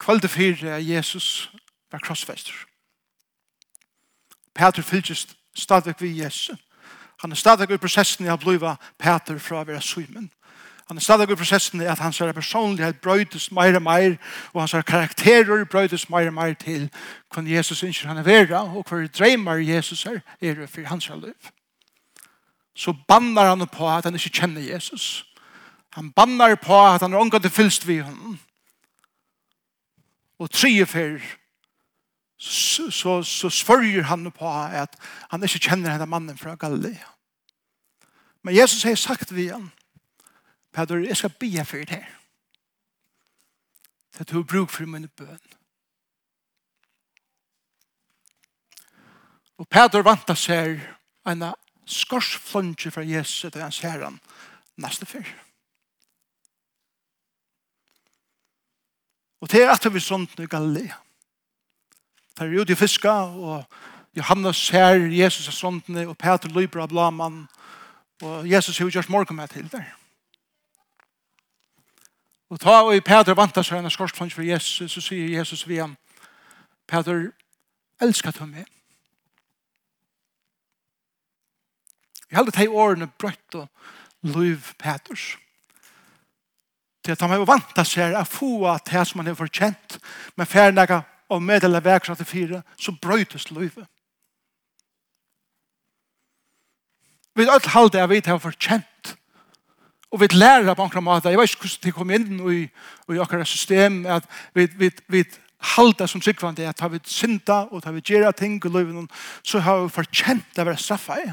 Kvalde 0.05 0.29
fyrir 0.29 0.69
er 0.69 0.79
Jesus 0.79 1.51
var 1.93 1.99
krossfester. 1.99 2.53
Peter 4.55 4.83
fylgist 4.83 5.37
stadig 5.55 5.95
vi 6.01 6.23
Jesus. 6.23 6.59
Han 7.21 7.33
er 7.33 7.37
stadig 7.37 7.71
i 7.71 7.77
prosessen 7.81 8.27
i 8.27 8.29
å 8.29 8.37
bliva 8.37 8.75
Peter 9.01 9.39
fra 9.41 9.63
å 9.63 9.65
være 9.65 9.81
symen. 9.81 10.29
Han 10.91 11.01
er 11.01 11.07
stadig 11.07 11.31
i 11.33 11.39
prosessen 11.41 11.81
i 11.81 11.89
at 11.89 12.03
hans 12.05 12.21
personlighet 12.37 13.01
brøydes 13.01 13.49
meir 13.53 13.79
og 13.79 13.83
meir, 13.83 14.19
og 14.53 14.61
hans 14.61 14.77
karakterer 14.85 15.65
brøydes 15.65 16.11
meir 16.13 16.29
og 16.29 16.37
meir 16.37 16.55
til 16.61 16.91
hvordan 17.33 17.49
Jesus 17.49 17.83
ønsker 17.83 18.13
han 18.13 18.21
er 18.21 18.29
vera, 18.29 18.61
og 18.61 18.85
hva 18.85 19.07
dreimer 19.09 19.65
Jesus 19.65 20.05
er, 20.07 20.21
er 20.41 20.67
for 20.67 20.85
hans 20.85 21.09
liv. 21.09 21.53
Så 22.77 22.93
bannar 23.09 23.55
han 23.55 23.69
på 23.69 23.89
at 23.89 24.05
han 24.05 24.15
ikke 24.21 24.37
kjenner 24.43 24.61
Jesus. 24.61 25.25
Han 25.97 26.13
bannar 26.13 26.61
på 26.61 26.77
at 26.77 27.01
han 27.01 27.15
er 27.15 27.25
omgått 27.25 27.49
til 27.49 27.57
fylst 27.57 27.89
vi 27.89 28.03
honom. 28.05 28.37
Og 30.45 30.51
tre 30.53 30.71
fer 30.87 31.23
så, 32.37 32.91
så, 32.91 33.23
så 33.23 33.49
svørger 33.49 34.03
han 34.11 34.29
på 34.35 34.51
at 34.51 34.99
han 35.31 35.45
ikke 35.47 35.63
kjenner 35.71 35.95
denne 35.95 36.09
mannen 36.11 36.39
fra 36.39 36.57
Galilea. 36.61 37.09
Men 38.45 38.57
Jesus 38.57 38.83
har 38.85 38.99
sagt 39.01 39.33
vi 39.33 39.49
han, 39.49 39.71
Peter, 40.75 41.01
jeg 41.01 41.17
skal 41.17 41.33
be 41.41 41.65
for 41.65 41.77
det 41.77 41.89
her. 41.97 42.11
Det 44.19 44.31
er 44.31 44.43
bruk 44.43 44.71
for 44.71 44.87
min 44.87 45.09
bøn. 45.09 45.41
Og 49.59 49.69
Peter 49.69 50.03
vantar 50.03 50.37
seg 50.39 50.83
en 51.27 51.47
skorsflunge 51.87 52.91
fra 52.91 53.03
Jesus 53.07 53.53
til 53.53 53.73
ser 53.73 53.97
herren 53.97 54.21
neste 54.77 55.07
fyrt. 55.07 55.44
Og 59.45 59.51
det 59.53 59.61
er 59.61 59.75
at 59.75 59.85
vi 59.93 60.01
sånt 60.01 60.39
i 60.41 60.47
Galilea. 60.49 60.95
Det 62.33 62.47
er 62.47 62.61
ute 62.61 62.73
i 62.73 62.77
fiska, 62.77 63.11
og 63.13 63.65
Johannes 64.17 64.57
ser 64.57 65.05
Jesus 65.13 65.49
er 65.49 65.53
sånt, 65.53 65.91
og 65.91 66.17
Peter 66.19 66.49
løper 66.49 66.81
av 66.81 66.89
blaman, 66.89 67.43
og 68.23 68.49
Jesus 68.49 68.79
har 68.79 68.89
gjort 68.89 69.13
morgen 69.13 69.37
med 69.37 69.53
til 69.53 69.69
der. 69.69 69.93
Og 72.49 72.61
ta 72.61 72.81
og 72.89 73.05
Peter 73.05 73.37
vant 73.37 73.61
seg 73.61 73.85
en 73.85 73.91
skorstfang 73.93 74.33
for 74.33 74.49
Jesus, 74.49 74.93
så 74.93 75.05
sier 75.05 75.37
Jesus 75.37 75.69
vi 75.69 75.77
ham, 75.77 75.97
Peter, 76.89 77.29
elsker 78.01 78.33
du 78.33 78.47
meg? 78.47 78.65
Jeg 82.31 82.41
heldig 82.41 82.57
til 82.57 82.73
årene 82.73 83.13
brøtt 83.21 83.61
og 83.61 83.69
løyv 84.23 84.73
Peters 84.81 85.35
til 87.05 87.13
at 87.13 87.21
han 87.21 87.31
var 87.31 87.45
vant 87.49 87.75
til 87.77 87.89
seg 87.89 88.15
å 88.17 88.25
få 88.29 88.77
til 88.87 89.05
som 89.07 89.21
han 89.21 89.29
har 89.29 89.39
fortjent, 89.39 89.99
men 90.37 90.49
færnega 90.49 91.03
og 91.33 91.43
meddele 91.43 91.83
verksatt 91.85 92.21
til 92.23 92.29
fire, 92.29 92.63
så 92.81 92.95
brøytes 93.03 93.51
løyve. 93.51 93.87
Vi 97.35 97.45
har 97.45 97.57
alt 97.57 97.73
halde 97.75 97.99
jeg 97.99 98.09
vet 98.09 98.27
jeg 98.27 98.33
har 98.33 98.43
fortjent, 98.43 99.15
og 100.15 100.21
vi 100.23 100.29
lærer 100.31 100.75
på 100.75 100.85
enkla 100.85 101.03
måte, 101.03 101.33
jeg 101.33 101.39
vet 101.39 101.51
ikke 101.51 101.67
hvordan 101.67 101.85
det 101.85 101.95
kom 101.95 102.13
inn 102.15 102.43
i, 102.53 102.61
i 103.11 103.19
akkurat 103.19 103.51
system, 103.51 104.05
at 104.07 104.29
vi, 104.55 104.69
vi, 104.79 104.91
vi 105.11 105.25
halda 105.75 106.07
som 106.07 106.23
sikvande 106.23 106.69
at 106.69 106.81
har 106.81 106.93
vi 106.93 107.01
synda 107.09 107.65
og 107.71 107.83
har 107.85 107.97
vi 107.97 108.05
gjerra 108.05 108.31
ting 108.37 108.61
i 108.61 108.71
løyven, 108.71 109.09
så 109.43 109.59
har 109.65 109.83
vi 109.83 109.95
fortjent 109.97 110.61
å 110.61 110.69
være 110.69 110.81
straffa 110.81 111.19
i, 111.25 111.33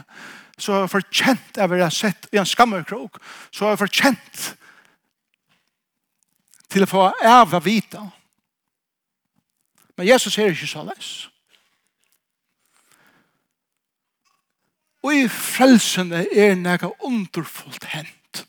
så 0.58 0.74
har 0.74 0.88
vi 0.88 0.96
fortjent 0.96 1.62
å 1.62 1.70
være 1.70 1.92
sett 1.94 2.28
i 2.34 2.42
en 2.42 2.50
skammerkrok, 2.50 3.22
så 3.54 3.68
har 3.68 3.78
vi 3.78 3.84
fortjent 3.86 4.50
til 6.72 6.86
å 6.86 6.90
få 6.90 7.10
æva 7.20 7.60
vita. 7.64 8.06
Men 9.98 10.08
Jesus 10.08 10.38
er 10.38 10.54
ikke 10.54 10.70
så 10.70 10.86
les. 10.88 11.12
Og 15.02 15.18
i 15.18 15.28
frelsene 15.28 16.24
er 16.30 16.56
nega 16.56 16.92
underfullt 17.04 17.86
hent. 17.92 18.44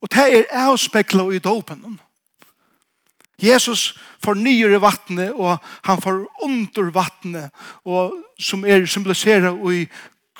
Og 0.00 0.10
det 0.12 0.26
er 0.40 0.54
avspeklet 0.66 1.36
i 1.36 1.42
dopen. 1.44 2.00
Jesus 3.40 3.94
fornyer 4.20 4.76
vattnet, 4.80 5.32
og 5.32 5.58
han 5.86 6.00
får 6.02 6.24
under 6.44 6.90
vattnet, 6.92 7.50
og 7.84 8.16
som 8.40 8.64
er 8.64 8.84
symboliseret 8.86 9.56
i 9.72 9.86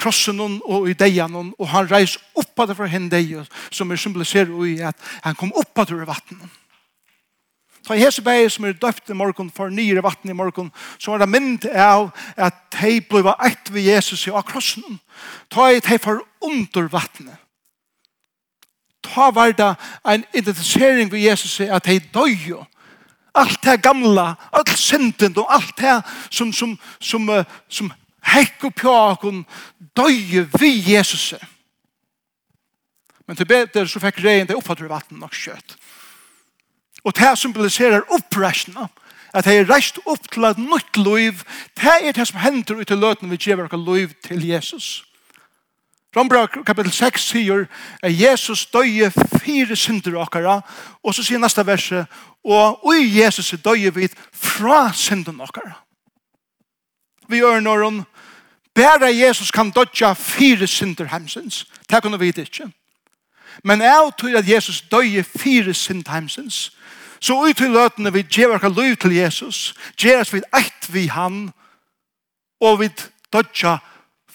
krossen 0.01 0.41
og 0.41 0.89
i 0.89 0.97
deian 0.97 1.37
og 1.37 1.69
han 1.69 1.91
reis 1.91 2.17
av 2.37 2.69
det 2.69 2.77
fra 2.77 2.89
henne 2.91 3.13
deian 3.13 3.47
som 3.71 3.91
er 3.91 4.01
symboliseret 4.01 4.57
i 4.69 4.81
at 4.85 4.97
han 5.25 5.37
kom 5.39 5.53
oppa 5.57 5.85
det 5.89 6.07
vattnet. 6.09 6.57
Ta 7.87 7.97
hese 7.97 8.23
bæg 8.23 8.51
som 8.53 8.67
er 8.69 8.77
døpt 8.77 9.11
i 9.11 9.17
morgen 9.17 9.51
for 9.51 9.73
nyere 9.73 10.03
vatten 10.05 10.31
i 10.31 10.37
morgen 10.37 10.69
så 10.99 11.15
er 11.15 11.23
det 11.23 11.31
mynd 11.33 11.65
av 11.73 12.11
at 12.37 12.59
de 12.77 12.99
ble 13.01 13.23
var 13.25 13.41
eit 13.45 13.73
ved 13.73 13.89
Jesus 13.89 14.27
i 14.27 14.35
av 14.35 14.45
krossen 14.49 15.01
ta 15.49 15.71
i 15.71 15.81
de 15.81 15.99
for 15.99 16.21
under 16.45 16.91
vattnet 16.93 17.39
ta 19.01 19.31
var 19.33 19.57
det 19.57 19.73
en 20.05 20.25
identifisering 20.35 21.13
ved 21.13 21.25
Jesus 21.25 21.61
at 21.61 21.89
de 21.89 21.99
døy 22.13 22.37
jo 22.49 22.65
allt 23.35 23.63
det 23.63 23.83
gamla, 23.83 24.37
allt 24.53 24.79
synden 24.79 25.37
och 25.39 25.55
allt 25.55 25.77
det 25.77 26.03
som, 26.31 26.53
som, 26.53 26.79
som, 26.99 27.45
som 27.69 27.93
hekk 28.35 28.69
og 28.69 28.75
pjakon 28.79 29.45
døye 29.97 30.47
vi 30.59 30.73
Jesus. 30.93 31.35
Men 33.27 33.39
til 33.39 33.47
bedre 33.47 33.87
så 33.89 34.03
fikk 34.03 34.23
regn 34.25 34.49
det 34.49 34.57
oppfatter 34.59 34.91
vatten 34.91 35.21
nok 35.23 35.37
kjøtt. 35.37 35.77
Og 37.05 37.15
det 37.17 37.37
symboliserer 37.39 38.09
oppresjene 38.13 38.89
at 39.31 39.47
det 39.47 39.55
er 39.55 39.69
reist 39.71 40.01
opp 40.11 40.27
til 40.33 40.45
et 40.49 40.59
nytt 40.59 40.99
liv. 40.99 41.45
Det 41.79 41.93
er 42.03 42.13
det 42.13 42.27
som 42.27 42.41
hender 42.43 42.81
ut 42.81 42.91
i 42.91 42.99
løten 42.99 43.31
vi 43.31 43.39
gjør 43.39 43.69
noe 43.69 43.85
liv 43.87 44.17
til 44.27 44.43
Jesus. 44.47 45.05
Rombra 46.17 46.49
kapitel 46.51 46.91
6 46.91 47.23
sier 47.23 47.69
at 48.03 48.11
Jesus 48.11 48.65
døye 48.75 49.13
fire 49.15 49.77
synder 49.79 50.17
okkara, 50.19 50.57
og 51.07 51.15
så 51.15 51.23
sier 51.23 51.39
neste 51.39 51.63
verset, 51.67 52.11
og 52.43 52.83
i 52.97 53.05
Jesus 53.21 53.55
døye 53.63 53.95
vi 53.95 54.09
fra 54.35 54.89
synden 54.91 55.39
okkara. 55.41 55.77
Vi 57.31 57.39
gjør 57.39 57.63
når 57.63 57.85
hun 57.85 58.01
Bæra 58.81 59.11
Jesus 59.13 59.51
kan 59.51 59.71
dødja 59.71 60.13
fire 60.13 60.67
synder 60.67 61.05
heimsins. 61.05 61.67
Det 61.91 62.03
kunne 62.03 62.19
vi 62.19 62.27
ikke. 62.27 62.73
Men 63.65 63.81
jeg 63.81 64.11
tror 64.19 64.39
at 64.39 64.49
Jesus 64.49 64.81
døye 64.81 65.23
fire 65.23 65.75
synder 65.75 66.13
heimsins. 66.13 66.73
Så 67.21 67.35
ut 67.35 67.57
til 67.57 67.71
løtene 67.71 68.13
vi 68.13 68.23
gjør 68.23 68.57
hva 68.57 68.69
lov 68.69 68.97
til 68.97 69.13
Jesus. 69.13 69.75
Gjør 70.01 70.23
oss 70.23 70.33
vid 70.33 70.49
eit 70.57 70.89
vi 70.89 71.07
han. 71.13 71.51
Og 72.61 72.81
vi 72.81 72.89
dødja 73.33 73.77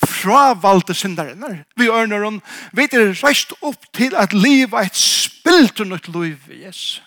fra 0.06 0.54
valgte 0.54 0.94
synderne. 0.94 1.66
Vi 1.76 1.90
ørner 1.90 2.24
hon. 2.24 2.42
Vi 2.74 2.86
er 2.86 3.18
reist 3.24 3.54
opp 3.62 3.90
til 3.94 4.14
at 4.16 4.34
livet 4.34 4.74
er 4.74 4.86
et 4.92 5.02
spilt 5.02 5.82
og 5.82 5.88
nytt 5.88 6.08
liv 6.14 6.38
i 6.52 6.62
Jesus. 6.68 7.02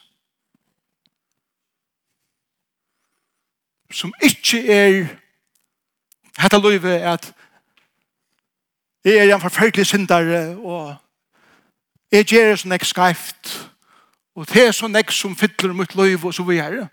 Som 3.90 4.12
ikke 4.22 4.66
er 4.66 5.06
Hetta 6.38 6.58
løyve 6.58 7.00
at 7.02 7.32
jeg 9.04 9.16
er 9.28 9.34
en 9.34 9.40
forferdelig 9.40 9.86
syndare, 9.86 10.56
og 10.56 10.96
jeg 12.12 12.26
gjør 12.30 12.56
sånn 12.60 12.74
ek 12.76 12.86
skreft, 12.86 13.52
og 14.38 14.46
det 14.50 14.68
er 14.68 14.74
sånn 14.76 14.98
ek 14.98 15.12
som 15.14 15.36
fyller 15.38 15.74
mot 15.74 15.94
løyve, 15.98 16.28
og 16.28 16.34
så 16.34 16.44
vi 16.46 16.60
er. 16.62 16.84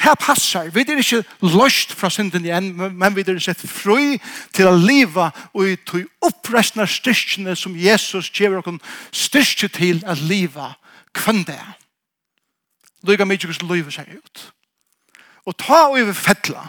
Det 0.00 0.12
passar. 0.20 0.70
Vi 0.72 0.80
er 0.80 1.00
ikke 1.00 1.24
løst 1.42 1.92
fra 1.92 2.10
synden 2.10 2.44
igjen, 2.44 2.70
men 2.76 3.16
vi 3.16 3.24
er 3.26 3.38
sett 3.42 3.60
fri 3.68 4.16
til 4.54 4.68
å 4.70 4.76
leve 4.76 5.26
og 5.52 5.66
i 5.66 5.76
tog 5.76 6.06
opprestende 6.24 6.86
styrkene 6.88 7.56
som 7.56 7.76
Jesus 7.76 8.30
gjør 8.32 8.60
oss 8.62 8.80
styrke 9.12 9.68
til 9.68 10.00
å 10.06 10.16
leve 10.16 10.70
kvann 11.16 11.44
det. 11.44 11.60
Lyga 13.04 13.26
mye 13.28 13.40
hvordan 13.44 13.68
løyve 13.68 13.92
seg 13.92 14.08
ut. 14.14 14.46
Og 15.48 15.56
ta 15.56 15.86
over 15.88 16.12
fettla. 16.16 16.68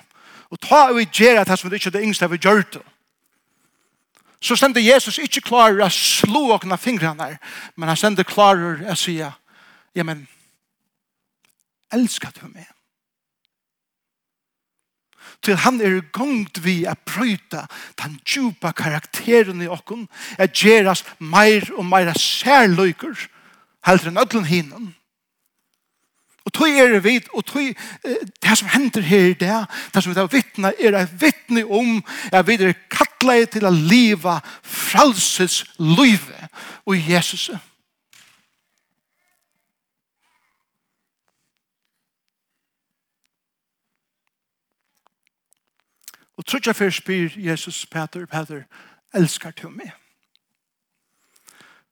Og 0.51 0.59
ta 0.59 0.87
og 0.91 0.99
gjøre 1.01 1.45
det 1.47 1.59
som 1.59 1.71
vi 1.71 1.79
ikke 1.79 1.91
er 1.91 1.97
det 1.97 2.03
yngste 2.03 2.29
vi 2.31 2.41
gjør 2.41 2.63
det. 2.73 2.83
Så 4.41 4.55
sender 4.57 4.81
Jesus 4.81 5.19
ikke 5.21 5.43
klar 5.45 5.77
å 5.77 5.89
slå 5.93 6.47
åkne 6.55 6.77
fingrene, 6.81 7.35
men 7.77 7.91
han 7.91 7.99
sender 7.99 8.25
klar 8.25 8.57
å 8.57 8.95
si, 8.97 9.19
ja, 9.21 10.03
men, 10.03 10.25
elsker 11.93 12.33
du 12.39 12.47
meg? 12.49 12.69
til 15.41 15.57
han 15.57 15.79
er 15.81 16.01
gongt 16.13 16.61
vi 16.61 16.83
å 16.85 16.93
prøyta 17.07 17.65
den 18.01 18.19
djupa 18.21 18.71
karakteren 18.77 19.61
i 19.63 19.69
okken, 19.71 20.05
a 20.37 20.45
gjerast 20.45 21.07
meir 21.17 21.65
og 21.77 21.87
meira 21.89 22.13
særløyker, 22.17 23.27
heldre 23.87 24.11
enn 24.11 24.21
ødlen 24.21 24.45
hinnen, 24.49 24.91
Og 26.51 26.57
tog 26.59 26.69
er 26.69 26.87
det 26.87 27.03
vidt, 27.03 27.27
og 27.33 27.45
tog 27.45 27.61
det 28.43 28.57
som 28.57 28.67
hender 28.67 29.01
her 29.01 29.25
i 29.25 29.33
det, 29.33 29.65
det 29.93 30.03
som 30.03 30.09
vi 30.09 30.15
tar 30.15 30.27
vittne, 30.27 30.73
er 30.79 30.97
et 30.99 31.21
vittne 31.21 31.63
om 31.65 32.03
at 32.31 32.47
vi 32.47 32.57
er 32.59 32.73
kattlet 32.91 33.49
til 33.49 33.65
å 33.65 33.71
leve 33.71 34.33
fralses 34.63 35.61
livet 35.79 36.51
og 36.85 37.09
Jesus. 37.09 37.49
Og 46.35 46.45
trodde 46.45 46.67
jeg 46.67 46.75
først 46.75 46.97
spyr 46.97 47.29
Jesus, 47.37 47.85
Peter, 47.85 48.25
Peter, 48.25 48.63
elskar 49.13 49.51
til 49.51 49.71
meg? 49.71 50.00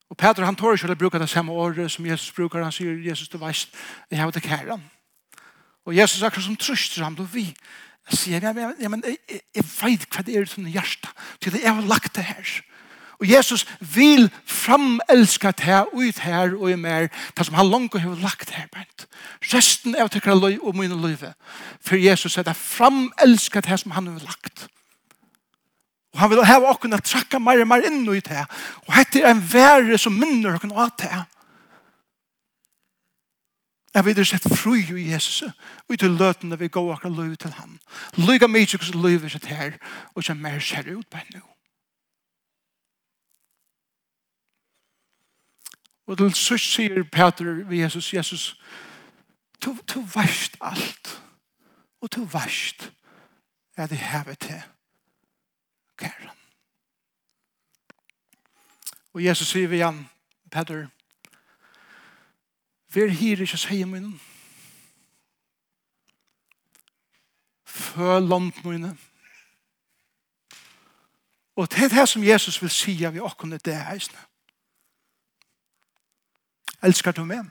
Og 0.10 0.18
Peter 0.18 0.46
han 0.46 0.58
tår 0.58 0.78
ikke 0.78 0.94
å 0.96 0.98
bruke 0.98 1.22
det 1.22 1.30
samme 1.30 1.54
året 1.54 1.92
som 1.92 2.06
Jesus 2.06 2.32
brukar. 2.34 2.64
Han 2.66 2.74
sier, 2.74 2.98
Jesus, 3.06 3.30
du 3.30 3.38
veist, 3.38 3.76
jeg 4.10 4.20
har 4.20 4.32
det 4.34 4.44
kære. 4.44 4.80
Og 5.86 5.96
Jesus 5.96 6.24
akkurat 6.24 6.46
som 6.46 6.58
trøster 6.58 7.04
ham, 7.04 7.16
du 7.16 7.24
vi 7.24 7.52
jeg 8.10 8.18
sier, 8.18 8.42
ja, 8.42 8.54
men, 8.54 8.74
ja, 8.82 8.90
men 8.90 9.04
jeg, 9.06 9.42
jeg 9.54 9.66
vet 9.70 10.08
hva 10.10 10.24
det 10.26 10.34
er 10.34 10.46
i 10.46 10.50
sånne 10.50 10.72
hjerte, 10.74 11.12
til 11.44 11.60
jeg 11.60 11.70
har 11.70 11.86
lagt 11.86 12.16
det 12.18 12.26
her. 12.26 12.54
Og 13.20 13.28
Jesus 13.28 13.66
vil 13.84 14.30
framelska 14.48 15.52
det 15.52 15.68
her, 15.68 15.90
ut 15.94 16.22
her 16.24 16.56
og 16.56 16.72
i 16.72 16.78
mer, 16.80 17.10
det 17.38 17.46
som 17.46 17.58
han 17.60 17.70
langt 17.70 17.98
har 18.00 18.22
lagt 18.24 18.54
her, 18.56 18.70
bent. 18.74 19.06
Resten 19.52 19.94
er 19.94 20.08
å 20.08 20.12
tykke 20.12 20.38
løy 20.40 20.56
og 20.58 20.78
mine 20.80 20.98
løyve. 20.98 21.34
For 21.86 22.00
Jesus 22.00 22.40
er 22.40 22.48
det 22.48 22.56
framelska 22.58 23.62
det 23.62 23.74
her 23.74 23.82
som 23.84 23.94
han 23.94 24.08
har 24.08 24.24
lagt. 24.24 24.70
Og 26.14 26.20
han 26.20 26.32
vil 26.32 26.46
heve 26.46 26.70
åkken 26.70 26.96
å 26.98 27.02
trakke 27.06 27.40
mer 27.42 27.62
og 27.62 27.70
mer 27.70 27.86
inn 27.86 28.02
i 28.10 28.22
det. 28.26 28.46
Og 28.88 28.96
hette 28.96 29.22
er 29.22 29.30
en 29.34 29.44
verre 29.52 29.98
som 30.02 30.16
minner 30.18 30.58
åkken 30.58 30.74
av 30.74 30.96
det. 30.98 31.26
Jeg 33.94 34.06
vil 34.06 34.26
sett 34.26 34.46
fru 34.58 34.76
i 34.78 35.10
Jesus, 35.10 35.44
og 35.90 35.98
til 36.00 36.14
løtene 36.14 36.60
vi 36.60 36.68
går 36.70 36.92
akkurat 36.94 37.16
løy 37.18 37.36
til 37.36 37.52
ham. 37.58 37.80
Lyga 38.18 38.48
mye 38.48 38.78
hvordan 38.78 39.02
løy 39.02 39.18
vi 39.18 39.30
sitt 39.30 39.50
her, 39.50 39.80
og 40.16 40.24
som 40.24 40.38
mer 40.38 40.60
ser 40.60 40.86
ut 40.94 41.10
på 41.10 41.18
henne. 41.18 41.42
Og 46.06 46.18
til 46.18 46.34
sørst 46.34 46.74
sier 46.74 47.04
Peter 47.04 47.66
ved 47.66 47.78
Jesus, 47.78 48.14
Jesus, 48.14 48.62
du, 49.66 49.76
du 49.94 50.02
verst 50.14 50.58
alt, 50.62 51.22
og 52.02 52.14
du 52.16 52.24
verst 52.26 52.92
er 53.78 53.88
det 53.88 53.98
hevet 53.98 54.40
til 54.40 54.62
okkar. 56.00 56.36
Og 59.14 59.24
Jesus 59.24 59.48
sier 59.48 59.68
vi 59.68 59.76
igjen, 59.76 60.10
Petter, 60.52 60.88
Vær 62.90 63.12
hir 63.14 63.42
ikke 63.42 63.58
sier 63.58 63.86
munnen. 63.86 64.16
Føl 67.66 68.26
land 68.26 68.52
munnen. 68.64 69.00
Og 71.56 71.70
det 71.70 71.84
er 71.84 71.90
det 71.94 72.10
som 72.10 72.24
Jesus 72.24 72.62
vil 72.62 72.70
si 72.70 72.96
av 73.06 73.16
i 73.16 73.22
åkken 73.22 73.52
det 73.52 73.76
heisene. 73.76 74.18
Elskar 76.82 77.12
du 77.12 77.26
meg? 77.26 77.46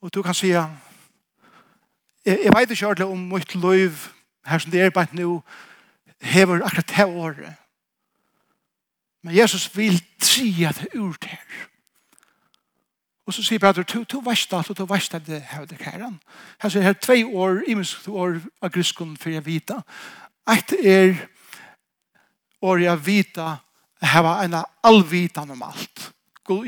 Og 0.00 0.14
du 0.14 0.22
kan 0.22 0.34
si 0.34 0.50
jeg, 0.50 0.76
jeg 2.26 2.50
vet 2.56 2.70
ikke 2.70 2.86
ordentlig 2.86 3.06
om 3.06 3.28
mitt 3.30 3.54
liv 3.54 4.10
her 4.46 4.58
som 4.58 4.70
det 4.70 4.80
er 4.80 4.90
bare 4.90 5.06
nå, 5.12 5.42
hever 6.24 6.64
akkurat 6.64 6.88
det 6.96 7.04
året. 7.04 7.54
Men 9.22 9.36
Jesus 9.36 9.70
vil 9.76 10.02
tria 10.20 10.72
det 10.72 10.88
ur 10.94 11.16
det 11.20 11.30
her. 11.30 11.68
Og 13.26 13.32
så 13.34 13.42
sier 13.42 13.58
Peter, 13.58 13.82
du, 13.82 14.02
du 14.04 14.18
veist 14.20 14.52
alt, 14.52 14.70
og 14.70 14.76
du 14.76 14.84
veist 14.84 15.14
at 15.16 15.24
det 15.26 15.40
her 15.48 15.64
det 15.64 15.78
kæren. 15.80 16.18
Her 16.60 16.68
sier 16.68 16.84
her 16.84 16.92
tvei 16.92 17.24
år, 17.24 17.62
imensk 17.66 18.08
år 18.08 18.36
av 18.60 18.72
griskon 18.74 19.16
for 19.16 19.32
jeg 19.32 19.46
vita. 19.46 19.80
Eit 20.52 20.74
er 20.76 21.16
år 22.60 22.82
jeg 22.84 23.06
vita 23.06 23.54
heva 24.04 24.36
en 24.44 24.58
allvitan 24.84 25.50
om 25.50 25.62
alt. 25.64 26.10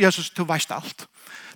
Jesus, 0.00 0.30
du 0.30 0.44
veist 0.48 0.72
alt. 0.72 1.06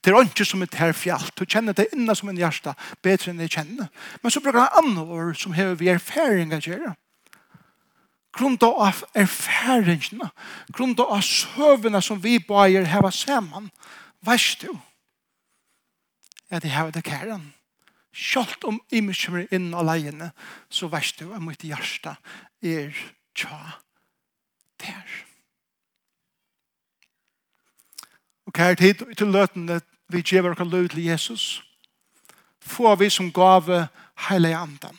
Det 0.04 0.12
er 0.12 0.22
ikke 0.24 0.44
som 0.44 0.62
et 0.62 0.74
her 0.74 0.92
fjallt. 0.92 1.32
Du 1.36 1.44
kjenner 1.44 1.72
det 1.76 1.88
innan 1.92 2.16
som 2.16 2.28
en 2.28 2.36
hjärsta, 2.36 2.74
bedre 3.02 3.32
enn 3.32 3.40
jeg 3.40 3.52
kjenner. 3.56 3.88
Men 4.22 4.32
så 4.32 4.40
bruker 4.40 4.60
han 4.60 4.84
andre 4.84 5.04
år 5.04 5.32
som 5.36 5.56
hever 5.56 5.80
vi 5.80 5.88
erfaring 5.92 6.52
å 6.56 6.60
gjøre 6.60 6.92
grunda 8.32 8.66
av 8.66 9.02
erfaringene, 9.14 10.30
grunda 10.72 11.06
av 11.10 11.22
søvene 11.26 12.02
som 12.02 12.20
vi 12.22 12.38
bøyer 12.38 12.86
heva 12.90 13.10
saman, 13.14 13.70
veist 14.26 14.66
du 14.66 14.70
at 16.50 16.64
jeg 16.64 16.74
heva 16.74 16.90
det 16.90 17.04
kæren. 17.06 17.52
Sjalt 18.10 18.64
om 18.66 18.80
imens 18.90 19.22
kommer 19.22 19.46
inn 19.54 19.70
alene, 19.74 20.32
så 20.70 20.88
veist 20.90 21.20
du 21.20 21.30
at 21.30 21.42
mitt 21.42 21.62
hjerte 21.62 22.16
er 22.62 22.94
tja 23.38 23.58
der. 24.82 25.18
Og 28.46 28.54
kære 28.56 28.80
tid 28.80 29.04
til 29.14 29.30
løtene 29.30 29.78
vi 30.10 30.24
gjever 30.26 30.56
oss 30.56 30.72
løy 30.72 30.88
til 30.90 31.04
Jesus, 31.06 31.44
får 32.60 32.96
vi 32.96 33.10
som 33.10 33.30
gave 33.32 33.86
heile 34.26 34.56
andan 34.58 34.98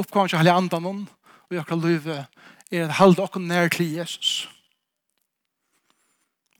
oppgaven 0.00 0.32
til 0.32 0.40
hele 0.40 0.56
noen, 0.80 1.04
og 1.48 1.56
jeg 1.56 1.66
kan 1.66 1.80
løve 1.80 2.24
er 2.70 2.84
at 2.86 2.98
halde 3.00 3.22
okkur 3.22 3.42
nær 3.42 3.68
til 3.68 3.92
Jesus. 3.96 4.48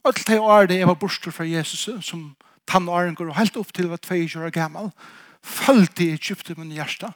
Og 0.05 0.15
til 0.17 0.27
det 0.27 0.39
år 0.41 0.67
det 0.67 0.81
jeg 0.81 0.89
var 0.89 0.99
borster 0.99 1.31
fra 1.31 1.45
Jesus 1.45 1.89
som 2.07 2.35
tann 2.71 2.87
tannåren 2.87 3.15
går 3.15 3.33
og 3.33 3.37
helt 3.37 3.57
opp 3.57 3.73
til 3.75 3.91
var 3.91 3.99
22 3.99 4.45
år 4.45 4.55
gammal 4.55 4.91
følte 5.43 6.11
jeg 6.11 6.21
kjøpte 6.21 6.55
min 6.59 6.73
hjerte 6.73 7.13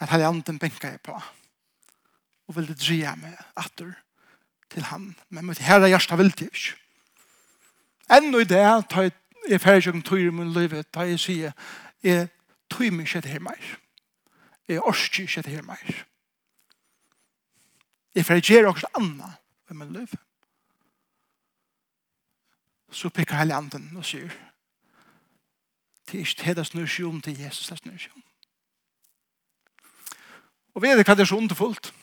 at 0.00 0.10
hele 0.10 0.26
anden 0.26 0.58
benka 0.58 0.94
jeg 0.94 1.02
på 1.04 1.14
og 1.14 2.56
ville 2.56 2.76
dreie 2.76 3.12
meg 3.20 3.36
atter 3.56 3.94
til 4.72 4.86
han 4.90 5.12
men 5.28 5.46
mitt 5.46 5.62
herre 5.64 5.90
hjerte 5.90 6.18
vil 6.18 6.32
det 6.32 6.50
ikke 6.50 6.80
Ennå 8.14 8.42
i 8.42 8.44
det 8.48 8.64
tar 8.92 9.10
jeg 9.48 9.60
ferdig 9.60 9.94
om 9.94 10.02
tøyre 10.02 10.32
min 10.32 10.52
liv 10.52 10.74
tar 10.92 11.08
jeg 11.08 11.20
sier 11.20 11.52
jeg 12.02 12.28
tøymer 12.70 13.06
ikke 13.06 13.20
til 13.24 13.36
her 13.36 13.44
mer 13.44 13.70
Jeg 14.68 14.82
orsker 14.82 15.22
ikke 15.22 15.42
det 15.42 15.52
her 15.52 15.62
mer. 15.62 16.04
Jeg 18.14 18.24
får 18.26 18.40
gjøre 18.40 18.68
også 18.68 18.86
annet 18.96 19.36
i 19.70 19.74
min 19.74 19.92
liv. 19.92 20.08
Så 22.90 23.08
pikker 23.08 23.36
hele 23.36 23.54
anden 23.54 23.96
og 23.96 24.04
sier 24.04 24.32
det 26.04 26.20
er 26.20 26.26
ikke 26.26 26.44
det 26.44 26.56
det 26.56 26.66
snur 26.66 26.86
seg 26.86 27.06
om 27.08 27.20
til 27.24 27.38
Jesus 27.40 27.68
det 27.68 27.78
snur 27.78 27.96
seg 27.98 28.12
om. 28.14 28.22
Og 30.74 30.82
vet 30.82 30.98
du 30.98 31.02
hva 31.02 31.14
det 31.16 31.24
er 31.24 31.30
så 31.30 31.38
underfullt? 31.40 31.94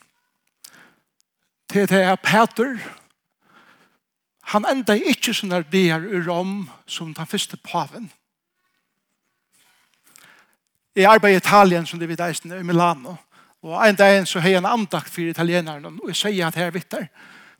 Det 1.69 1.85
er 1.91 2.15
Peter 2.15 2.81
han 4.51 4.65
enda 4.67 4.97
ikke 4.97 5.33
sånn 5.35 5.53
der 5.53 5.63
i 5.75 6.21
Rom 6.25 6.65
som 6.89 7.13
den 7.15 7.29
første 7.29 7.57
paven. 7.57 8.09
Jeg 10.95 11.07
arbeider 11.07 11.39
i 11.39 11.43
Italien 11.43 11.85
som 11.87 11.99
det 11.99 12.09
i 12.11 12.15
Deisen 12.19 12.51
i 12.51 12.63
Milano. 12.63 13.15
Og 13.63 13.75
en 13.87 13.95
dag 13.95 14.27
så 14.27 14.39
har 14.39 14.49
jeg 14.49 14.57
en 14.59 14.65
andakt 14.65 15.09
for 15.13 15.21
italienerne, 15.21 15.87
og 15.87 16.09
jeg 16.09 16.17
sier 16.17 16.47
at 16.47 16.57
her 16.57 16.71
vittar, 16.73 17.07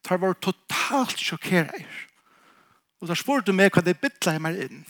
tar 0.04 0.18
var 0.18 0.34
totalt 0.42 1.20
sjokkeret. 1.22 1.86
Og 3.02 3.08
da 3.08 3.16
spurte 3.16 3.52
du 3.52 3.56
meg 3.58 3.72
hva 3.74 3.84
det 3.86 4.00
bytlet 4.02 4.42
meg 4.42 4.58
inn. 4.66 4.82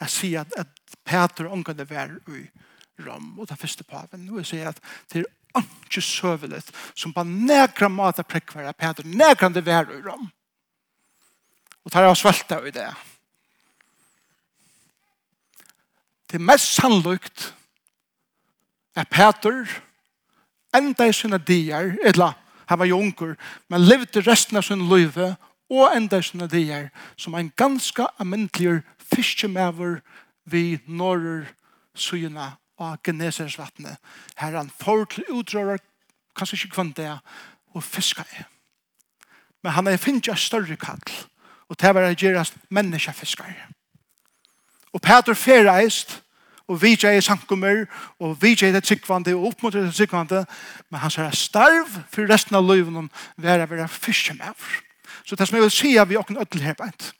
Jeg 0.00 0.14
sier 0.14 0.46
at, 0.46 0.56
at 0.64 0.96
Peter 1.04 1.50
omgående 1.52 1.86
var 1.88 2.14
i 2.32 2.46
Rom, 3.04 3.38
og 3.38 3.48
det 3.48 3.58
første 3.60 3.84
paven. 3.84 4.24
Og 4.32 4.40
jeg 4.40 4.50
sier 4.50 4.70
at 4.72 4.80
det 5.12 5.22
er 5.22 5.28
ikke 5.62 6.02
søvelet, 6.02 6.72
som 6.96 7.12
på 7.12 7.24
nekra 7.28 7.88
måte 7.92 8.24
prekvarer 8.26 8.76
Peter, 8.76 9.06
nekra 9.06 9.52
det 9.52 9.64
vær 9.66 9.92
i 9.92 10.00
Rom. 10.02 10.26
Og 11.84 11.92
tar 11.92 12.08
jeg 12.08 12.20
svelta 12.20 12.58
i 12.64 12.72
det. 12.74 12.88
Det 16.28 16.36
er 16.36 16.44
mest 16.44 16.74
sannlukt, 16.76 17.52
at 18.98 19.10
Peter 19.10 19.64
enda 20.76 21.08
i 21.08 21.12
sina 21.12 21.38
dier, 21.38 21.96
etla, 22.04 22.32
han 22.68 22.78
var 22.78 22.90
junker, 22.90 23.36
men 23.68 23.86
levde 23.86 24.20
resten 24.26 24.58
av 24.58 24.66
sin 24.66 24.88
liv 24.90 25.16
og 25.18 25.96
enda 25.96 26.20
i 26.20 26.26
sina 26.26 26.48
dier 26.50 26.90
som 27.16 27.36
en 27.38 27.52
ganske 27.56 28.06
amintlig 28.20 28.82
fiskemæver 29.14 30.00
vi 30.44 30.80
norrer 30.86 31.48
syna 31.94 32.52
av 32.78 32.98
Genesersvattnet. 33.04 33.96
Her 34.36 34.56
han 34.56 34.70
får 34.80 35.04
til 35.14 35.32
utrører 35.32 35.80
kanskje 36.36 36.60
ikke 36.60 36.74
kvann 36.76 36.92
det, 36.96 37.10
og 37.74 37.84
fiska 37.84 38.22
i. 38.22 38.44
Men 39.62 39.72
han 39.72 39.86
er 39.86 39.98
finnes 40.00 40.22
ikke 40.22 40.36
større 40.38 40.76
kall, 40.76 41.02
og 41.68 41.76
det 41.80 41.94
var 41.94 42.06
å 42.06 42.14
gjøre 42.14 42.44
menneskefiskar. 42.70 43.56
Og 44.94 45.02
Peter 45.02 45.34
ferreist, 45.34 46.20
og 46.68 46.82
vi 46.82 46.92
er 47.02 47.20
sankummer, 47.24 47.86
og 48.20 48.36
vi 48.42 48.52
er 48.52 48.72
det 48.72 48.84
tryggvande, 48.84 49.34
og 49.34 49.46
opp 49.48 49.72
det 49.72 49.94
tryggvande, 49.94 50.44
men 50.90 51.00
han 51.00 51.10
sier 51.10 51.32
starv 51.32 51.88
for 52.12 52.28
resten 52.28 52.56
av 52.58 52.66
løyven 52.68 53.08
være 53.36 53.64
å 53.64 53.70
være 53.70 53.88
fyrstemøver. 53.88 54.82
Så 55.24 55.36
det 55.36 55.48
som 55.48 55.56
jeg 55.56 55.64
vil 55.64 55.72
si 55.72 55.96
er 55.96 56.04
vi 56.04 56.18
åkken 56.20 56.40
ødel 56.40 56.62
her 56.62 56.76
beint. 56.76 57.12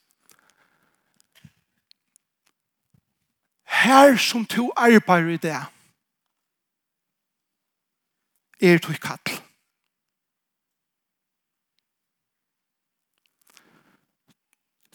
Her 3.69 4.17
som 4.17 4.45
to 4.47 4.69
arbeider 4.77 5.33
i 5.33 5.41
det, 5.41 5.57
er 8.61 8.79
to 8.79 8.93
kall. 9.01 9.39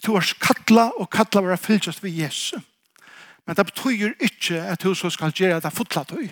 Du 0.04 0.12
har 0.12 0.34
kattla 0.40 0.90
og 1.00 1.08
kattla 1.10 1.40
være 1.40 1.56
fylltjast 1.56 2.02
ved 2.02 2.10
Jesus. 2.10 2.60
Men 3.46 3.56
det 3.56 3.66
betyr 3.66 4.14
ikke 4.20 4.62
at 4.62 4.82
du 4.82 4.94
så 4.94 5.10
skal 5.10 5.32
gjøre 5.32 5.60
det 5.60 5.72
fotla 5.72 6.04
tøy. 6.08 6.28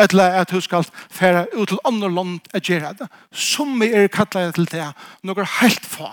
Eller 0.00 0.40
at 0.40 0.50
du 0.50 0.60
skal 0.60 0.86
fære 1.10 1.46
ut 1.56 1.68
til 1.68 1.78
andre 1.84 2.14
land 2.14 2.40
og 2.54 2.60
gjøre 2.60 2.94
det. 2.98 3.08
Som 3.32 3.82
er 3.82 4.08
kattlet 4.08 4.54
til 4.54 4.68
det, 4.72 4.86
noe 5.22 5.46
helt 5.60 5.86
få. 5.86 6.08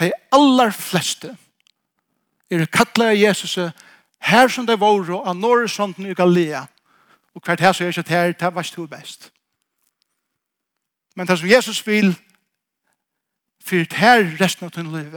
De 0.00 0.10
aller 0.32 0.70
fleste 0.74 1.36
er 2.50 2.66
kattlet 2.66 3.14
av 3.14 3.16
Jesus 3.16 3.56
her 4.24 4.48
som 4.48 4.66
det 4.66 4.80
var 4.80 5.10
og 5.10 5.28
av 5.28 5.36
norr 5.36 5.64
i 5.98 6.14
Galilea. 6.14 6.66
Og 7.34 7.42
hvert 7.44 7.60
her 7.60 7.72
så 7.72 7.84
er 7.84 7.88
ikke 7.88 8.08
her, 8.08 8.32
det 8.32 8.54
var 8.54 8.62
stor 8.62 8.86
best. 8.86 9.30
Men 11.16 11.26
det 11.26 11.38
som 11.38 11.48
Jesus 11.48 11.86
vil 11.86 12.14
for 13.64 13.96
her 13.96 14.36
resten 14.40 14.66
av 14.66 14.70
din 14.70 14.92
liv 14.92 15.14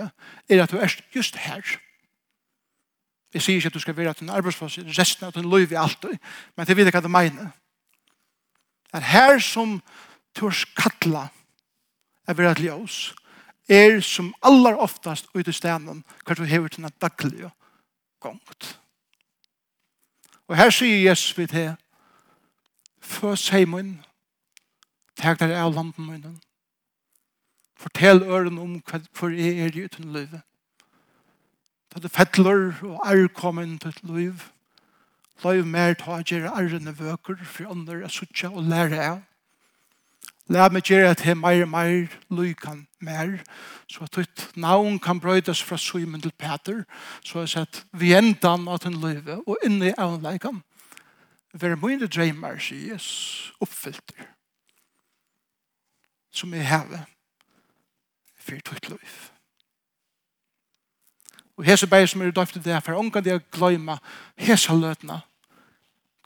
er 0.49 0.63
at 0.63 0.71
du 0.71 0.77
er 0.77 0.95
just 1.15 1.35
her. 1.35 1.61
Her 1.61 1.86
Jeg 3.37 3.43
sier 3.45 3.59
ikke 3.61 3.69
at 3.69 3.77
du 3.77 3.83
skal 3.83 3.97
være 3.97 4.15
til 4.17 4.25
en 4.25 4.33
arbeidsplass 4.33 4.79
resten 4.97 5.27
av 5.27 5.35
din 5.35 5.45
liv 5.45 5.71
i 5.71 5.77
alt, 5.77 6.05
men 6.57 6.65
jeg 6.65 6.77
vet 6.77 6.89
ikke 6.89 6.97
hva 6.97 7.05
du 7.05 7.13
mener. 7.13 7.51
Er 8.97 9.03
her 9.05 9.37
som 9.43 9.75
tørs 10.33 10.63
kattla 10.77 11.27
er 12.25 12.33
vera 12.33 12.55
til 12.57 12.71
oss, 12.73 13.13
er 13.69 13.99
som 14.01 14.31
aller 14.41 14.79
oftast 14.81 15.29
ute 15.35 15.53
i 15.53 15.55
stenen 15.55 16.01
hva 16.25 16.33
du 16.33 16.47
hever 16.49 16.73
til 16.73 16.87
en 16.87 16.97
daglig 17.01 17.51
gongt. 18.23 18.73
Og 20.49 20.57
her 20.57 20.73
sier 20.73 21.03
Jesus 21.05 21.37
vi 21.37 21.45
til 21.51 21.75
Føs 23.07 23.49
heimen, 23.53 23.99
teg 25.15 25.37
deg 25.39 25.53
av 25.55 25.75
landen 25.77 26.09
munnen, 26.09 26.39
fortell 27.77 28.25
øren 28.25 28.57
om 28.57 28.79
hva 28.81 29.03
for 29.13 29.29
jeg 29.29 29.61
er 29.61 29.77
i 29.77 29.85
uten 29.85 30.09
livet 30.15 30.41
både 31.97 32.09
fettler 32.13 32.75
og 32.85 33.01
er 33.09 33.27
kommet 33.33 33.81
til 33.81 33.89
et 33.89 34.03
liv. 34.03 34.41
Løyv 35.43 35.65
mer 35.65 35.95
ta 35.97 36.19
gjøre 36.21 36.53
ærene 36.53 36.93
vøker 36.93 37.39
for 37.45 37.71
andre 37.71 38.03
er 38.05 38.13
suttje 38.13 38.49
og 38.49 38.67
lære 38.69 38.99
av. 39.01 39.23
La 40.49 40.67
meg 40.69 40.85
gjøre 40.87 41.09
at 41.11 41.23
jeg 41.25 41.37
mer 41.37 41.63
og 41.65 41.71
mer 41.73 42.13
lykan 42.29 42.85
mer, 43.03 43.39
så 43.89 44.05
at 44.05 44.15
ditt 44.15 44.45
navn 44.55 44.99
kan 44.99 45.19
brøydes 45.19 45.63
fra 45.63 45.77
Simon 45.77 46.21
til 46.21 46.31
Peter, 46.37 46.83
så 47.25 47.43
at 47.59 47.83
vi 47.91 48.13
enda 48.15 48.53
av 48.55 48.79
den 48.83 48.99
løyve 49.01 49.41
og 49.47 49.57
inne 49.65 49.89
i 49.89 49.97
avleikan. 49.97 50.61
Vær 51.53 51.75
mye 51.81 52.07
drømmer, 52.07 52.59
sier 52.61 52.93
Jesus, 52.93 53.53
oppfylter 53.59 54.29
som 56.31 56.53
jeg 56.53 56.67
har 56.69 57.07
for 58.37 58.61
ditt 58.69 58.89
løyve. 58.93 59.36
Og 61.57 61.65
hese 61.65 61.87
bæg 61.87 62.09
som 62.09 62.21
er 62.21 62.31
døyft 62.31 62.55
i 62.55 62.59
det, 62.59 62.83
for 62.85 62.99
unga 62.99 63.21
det 63.21 63.33
å 63.33 63.41
gløyma 63.53 63.97
hese 64.37 64.75
løtna, 64.77 65.23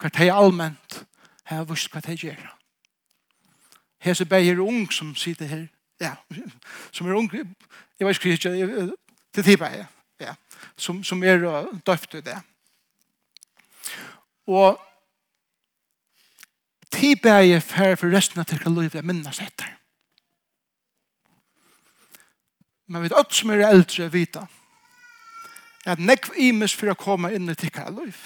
hva 0.01 0.09
det 0.11 0.27
er 0.27 0.35
allment, 0.35 0.97
her 1.47 1.63
vurs 1.67 1.87
hva 1.91 2.01
det 2.03 2.17
gjør. 2.19 2.51
Hese 4.03 4.25
bæg 4.25 4.49
er 4.51 4.59
ung 4.59 4.91
som 4.91 5.15
sitter 5.15 5.47
her, 5.47 5.65
ja, 6.01 6.15
som 6.95 7.07
er 7.07 7.15
ung, 7.15 7.31
jeg 7.31 8.07
vet 8.07 8.25
ikke, 8.25 8.91
til 9.31 9.43
tiba 9.47 9.71
her, 9.71 9.87
ja, 10.19 10.35
som, 10.75 11.03
som 11.03 11.23
er 11.23 11.45
døft 11.87 12.19
i 12.19 12.25
det. 12.25 12.37
Og 14.51 14.79
tiba 16.91 17.39
er 17.39 17.63
fer 17.63 17.95
for 17.95 18.11
resten 18.11 18.41
av 18.41 18.49
tyrka 18.51 18.69
liv, 18.73 18.91
jeg 18.93 19.07
minnes 19.07 19.39
etter. 19.39 19.77
Men 22.91 22.99
vi 22.99 23.07
vet 23.07 23.15
alt 23.15 23.37
som 23.37 23.53
er 23.53 23.69
eldre, 23.69 24.09
vita, 24.11 24.49
at 25.85 25.99
nekv 25.99 26.35
imes 26.37 26.75
for 26.77 26.91
å 26.91 26.97
komme 26.97 27.31
inn 27.35 27.49
i 27.49 27.57
tikkara 27.57 27.93
liv, 27.95 28.17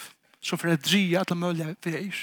så 0.44 0.58
for 0.60 0.74
å 0.74 0.80
dria 0.80 1.24
alle 1.24 1.38
mulige 1.40 1.76
veier. 1.86 2.18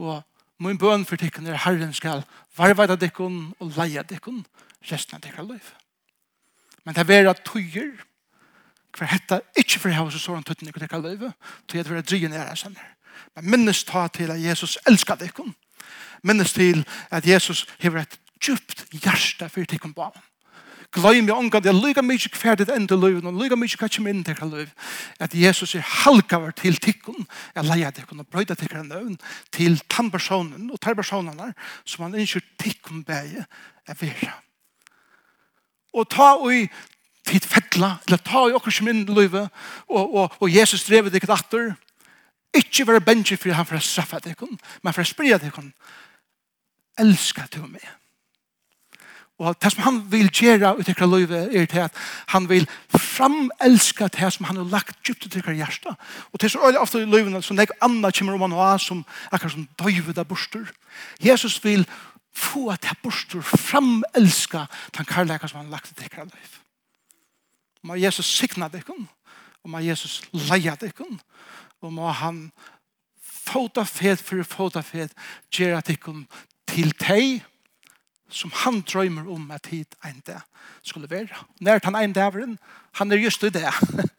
Og 0.00 0.22
min 0.60 0.78
bøn 0.78 1.06
for 1.08 1.20
tikkun 1.20 1.48
er 1.48 1.60
Herren 1.64 1.92
skal 1.96 2.24
varvada 2.56 2.96
tikkun 3.00 3.52
og 3.60 3.76
leia 3.78 4.02
tikkun 4.04 4.42
resten 4.90 5.16
av 5.16 5.24
tikkara 5.24 5.46
liv. 5.52 5.72
Men 6.84 6.96
det 6.96 7.04
er 7.04 7.10
vera 7.10 7.34
tøyer, 7.36 7.92
hver 8.96 9.12
hetta 9.12 9.40
ikkje 9.60 9.82
for 9.82 9.92
å 9.92 9.98
ha 10.00 10.06
så 10.10 10.22
sånn 10.22 10.46
tøtten 10.46 10.68
i 10.68 10.74
tikkara 10.74 11.04
liv, 11.06 11.28
tøy 11.70 11.82
at 11.82 11.90
vera 11.90 12.04
drya 12.04 12.32
nere 12.32 12.56
senere. 12.58 12.96
Men 13.36 13.50
minnes 13.54 13.84
ta 13.86 14.06
til 14.12 14.32
at 14.32 14.40
Jesus 14.40 14.78
elskar 14.88 15.20
tikkun. 15.20 15.52
Minnes 16.26 16.52
til 16.52 16.82
at 17.12 17.26
Jesus 17.26 17.66
hever 17.80 18.02
et 18.02 18.18
djupt 18.40 18.86
hjärsta 18.92 19.48
for 19.52 19.68
tikkun 19.68 19.94
banan. 19.96 20.24
Gløym 20.90 21.28
jeg 21.28 21.36
omgang, 21.36 21.62
det 21.62 21.70
er 21.70 21.76
lyga 21.78 22.02
mykje 22.02 22.32
kverdet 22.34 22.70
enn 22.74 22.88
til 22.90 22.98
løyven, 22.98 23.28
og 23.30 23.36
lyga 23.38 23.54
mykje 23.54 23.78
kvartje 23.78 24.02
minn 24.02 24.24
til 24.26 24.38
løyven, 24.42 24.72
at 25.22 25.34
Jesus 25.38 25.76
er 25.78 25.86
halkavar 25.86 26.50
til 26.58 26.80
tikkun, 26.82 27.28
jeg 27.54 27.68
leia 27.68 27.92
tikkun 27.94 28.24
og 28.24 28.26
brøyda 28.26 28.56
tikkun 28.58 28.90
nøvn, 28.90 29.18
til 29.54 29.78
tannpersonen 29.86 30.66
og 30.66 30.80
tannpersonen 30.82 31.54
som 31.84 32.08
han 32.08 32.18
innskjur 32.18 32.42
tikkun 32.58 33.04
bæge 33.06 33.44
er 33.86 34.00
vera. 34.00 34.34
Og 35.94 36.10
ta 36.10 36.32
ui 36.42 36.66
tid 37.26 37.46
fettla, 37.46 38.00
eller 38.08 38.18
ta 38.26 38.48
i 38.48 38.58
okkur 38.58 38.74
som 38.74 38.90
inn 38.90 39.04
i 39.04 39.14
livet, 39.14 39.46
og, 39.86 40.02
og, 40.10 40.36
og 40.42 40.50
Jesus 40.50 40.88
drevet 40.88 41.14
dikket 41.14 41.36
atter, 41.36 41.70
ikke 42.50 42.88
være 42.88 43.06
bensin 43.06 43.38
for 43.38 43.54
han 43.54 43.68
for 43.68 43.78
å 43.78 43.84
straffa 43.84 44.18
dikket, 44.24 44.58
men 44.82 44.96
for 44.96 45.06
å 45.06 45.10
spria 45.10 45.38
dikket, 45.38 45.70
elskar 46.98 47.46
du 47.54 47.62
meg. 47.68 47.86
Og 49.40 49.56
det 49.62 49.70
som 49.72 49.84
han 49.86 49.98
vil 50.12 50.28
gjøre 50.28 50.74
ut 50.76 50.88
i 50.88 50.94
livet 51.08 51.54
er 51.56 51.66
til 51.66 51.84
at 51.86 51.96
han 52.28 52.48
vil 52.48 52.66
framelske 52.92 54.10
det 54.12 54.32
som 54.34 54.44
han 54.44 54.60
har 54.60 54.68
lagt 54.68 54.98
djupt 55.06 55.24
ut 55.24 55.36
i 55.40 55.54
hjertet. 55.56 55.96
Og 56.32 56.40
det 56.40 56.50
som 56.52 56.60
øyne 56.66 56.78
ofte 56.78 57.00
i 57.00 57.08
løyvene, 57.08 57.40
som 57.42 57.56
nek 57.56 57.72
anna 57.80 58.10
kommer 58.12 58.36
om 58.36 58.44
han 58.44 58.58
har, 58.58 58.78
som 58.78 59.04
akkurat 59.32 59.52
som 59.52 59.68
døyve 59.80 60.12
der 60.12 60.28
borster. 60.28 60.68
Jesus 61.24 61.56
vil 61.64 61.86
få 62.36 62.68
at 62.70 62.82
det 62.82 62.98
borster 63.02 63.40
framelske 63.40 64.66
den 64.96 65.08
karlæka 65.08 65.48
som 65.48 65.62
han 65.62 65.70
har 65.70 65.78
lagt 65.78 65.90
ut 65.90 66.04
i 66.04 66.10
livet. 66.20 66.60
Og 67.80 67.88
må 67.88 67.94
Jesus 67.94 68.26
signa 68.26 68.68
dikon, 68.68 69.08
og 69.64 69.70
må 69.70 69.78
Jesus 69.78 70.22
leia 70.32 70.76
dikon, 70.76 71.20
og 71.80 71.92
må 71.92 72.12
han 72.12 72.50
fota 73.24 73.82
fed 73.88 74.20
for 74.20 74.44
fota 74.44 74.82
fed 74.84 75.08
gjøre 75.50 75.80
dikon 75.88 76.26
til 76.68 76.92
teg 76.92 77.40
som 78.30 78.50
han 78.54 78.80
drømmer 78.80 79.30
om 79.30 79.50
at 79.50 79.66
hit 79.66 79.94
en 80.04 80.22
dag 80.26 80.40
skulle 80.82 81.10
være. 81.10 81.28
Når 81.60 81.80
han 81.84 81.96
en 81.96 82.12
dageren, 82.12 82.58
han 82.92 83.12
er 83.12 83.16
just 83.16 83.42
i 83.42 83.50
det. 83.50 83.68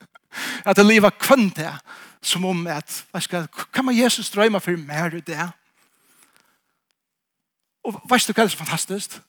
at 0.66 0.78
det 0.78 0.86
livet 0.86 1.18
kvann 1.20 1.50
det, 1.50 1.74
som 2.22 2.46
om 2.46 2.68
at, 2.68 3.06
hva 3.12 3.20
skal, 3.20 3.48
kan 3.74 3.86
man 3.86 3.98
Jesus 3.98 4.32
drømme 4.32 4.60
for 4.60 4.78
mer 4.78 5.16
i 5.16 5.20
det? 5.26 5.50
Og 7.84 7.98
vet 8.10 8.28
du 8.28 8.34
hva 8.34 8.46
er 8.46 8.54
så 8.54 8.58
fantastisk? 8.58 9.20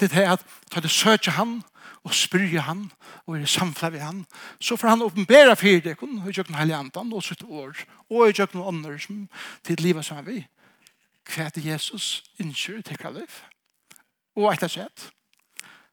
Det 0.00 0.10
er 0.12 0.32
at 0.32 0.42
ta 0.72 0.80
det 0.82 0.90
søker 0.90 1.36
han, 1.38 1.60
og 2.04 2.14
spyrje 2.14 2.60
han, 2.60 2.90
og 3.26 3.38
er 3.38 3.46
samfunnet 3.48 3.92
ved 3.92 4.00
han, 4.00 4.24
så 4.60 4.76
får 4.76 4.88
han 4.88 5.02
åpenbæra 5.02 5.54
for 5.54 5.80
det 5.84 5.96
og 6.02 6.28
i 6.28 6.32
kjøkken 6.32 6.58
heilig 6.58 6.74
andan, 6.76 7.12
og 7.12 7.22
sitt 7.22 7.42
år, 7.48 7.78
og 8.10 8.28
i 8.28 8.32
kjøkken 8.32 8.60
andre 8.60 8.98
som 8.98 9.28
til 9.64 9.80
livet 9.80 10.04
som 10.04 10.18
er 10.18 10.26
vi. 10.26 10.46
Hva 11.24 11.46
er 11.46 11.54
det 11.54 11.64
Jesus 11.64 12.24
innskyr 12.38 12.82
til 12.82 13.00
hva 13.00 13.14
livet? 13.14 13.53
og 14.36 14.50
etter 14.52 14.70
sett. 14.70 15.08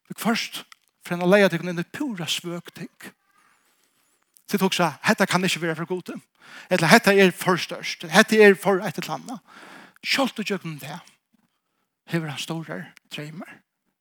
Men 0.08 0.18
først, 0.18 0.64
for 1.02 1.16
en 1.16 1.30
leia 1.30 1.48
til 1.50 1.64
inn 1.66 1.80
i 1.80 1.88
pura 1.94 2.26
svøk 2.30 2.72
ting. 2.74 2.92
Så 4.50 4.60
tok 4.60 4.74
seg, 4.76 4.98
dette 5.06 5.26
kan 5.26 5.44
ikke 5.44 5.62
være 5.62 5.78
for 5.80 5.90
gode. 5.94 6.18
Eller 6.70 6.90
dette 6.92 7.14
er 7.16 7.32
for 7.32 7.56
størst. 7.56 8.04
Dette 8.10 8.38
er 8.42 8.54
for 8.58 8.82
et 8.82 8.98
eller 8.98 9.16
annet. 9.16 9.58
Kjølt 10.02 10.42
og 10.42 10.50
gjøkken 10.50 10.78
det. 10.82 10.98
Hever 12.12 12.32
han 12.34 12.38
store 12.38 12.82
dreimer 13.14 13.58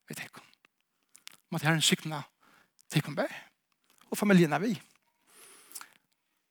vi 0.10 0.18
tykkun. 0.18 0.44
Måtte 1.52 1.68
herren 1.68 1.82
sikna 1.82 2.24
tykkun 2.92 3.16
bæ. 3.16 3.28
Og 4.12 4.18
familien 4.18 4.54
er 4.54 4.60
vi. 4.60 4.74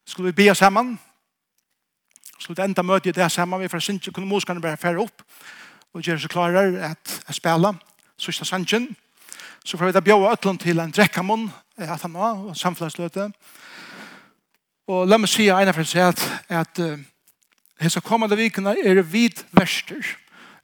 Skulle 0.07 0.33
vi 0.33 0.43
be 0.43 0.51
oss 0.51 0.59
sammen? 0.59 0.99
Skulle 2.39 2.63
vi 2.63 2.69
enda 2.71 2.83
møte 2.83 3.09
i 3.09 3.13
det 3.13 3.33
sammen? 3.33 3.61
Vi 3.61 3.69
får 3.69 3.79
synes 3.85 4.07
ikke 4.07 4.15
kunne 4.17 4.31
moskene 4.31 4.61
bare 4.61 4.81
fære 4.81 5.03
opp 5.03 5.23
og 5.95 6.03
gjør 6.03 6.21
seg 6.23 6.31
klarer 6.31 6.77
at 6.91 7.17
jeg 7.27 7.39
spiller 7.41 7.79
sørste 8.21 8.45
sannsyn. 8.45 8.89
Så 9.65 9.77
får 9.77 9.91
vi 9.91 9.93
da 9.97 10.05
bjøre 10.05 10.33
øtlen 10.33 10.59
til 10.59 10.81
en 10.81 10.93
drekkamån, 10.93 11.51
at 11.77 12.03
han 12.03 12.15
var, 12.15 12.39
og 12.39 12.57
samfunnsløte. 12.57 13.31
Og 14.89 15.07
la 15.09 15.19
meg 15.21 15.31
si 15.31 15.49
en 15.49 15.71
av 15.71 15.79
seg 15.85 16.03
at, 16.11 16.23
at 16.49 16.81
uh, 16.83 16.99
hese 17.81 18.01
kommende 18.05 18.37
vikene 18.37 18.75
er 18.85 19.03
vid 19.03 19.45
verster. 19.57 20.17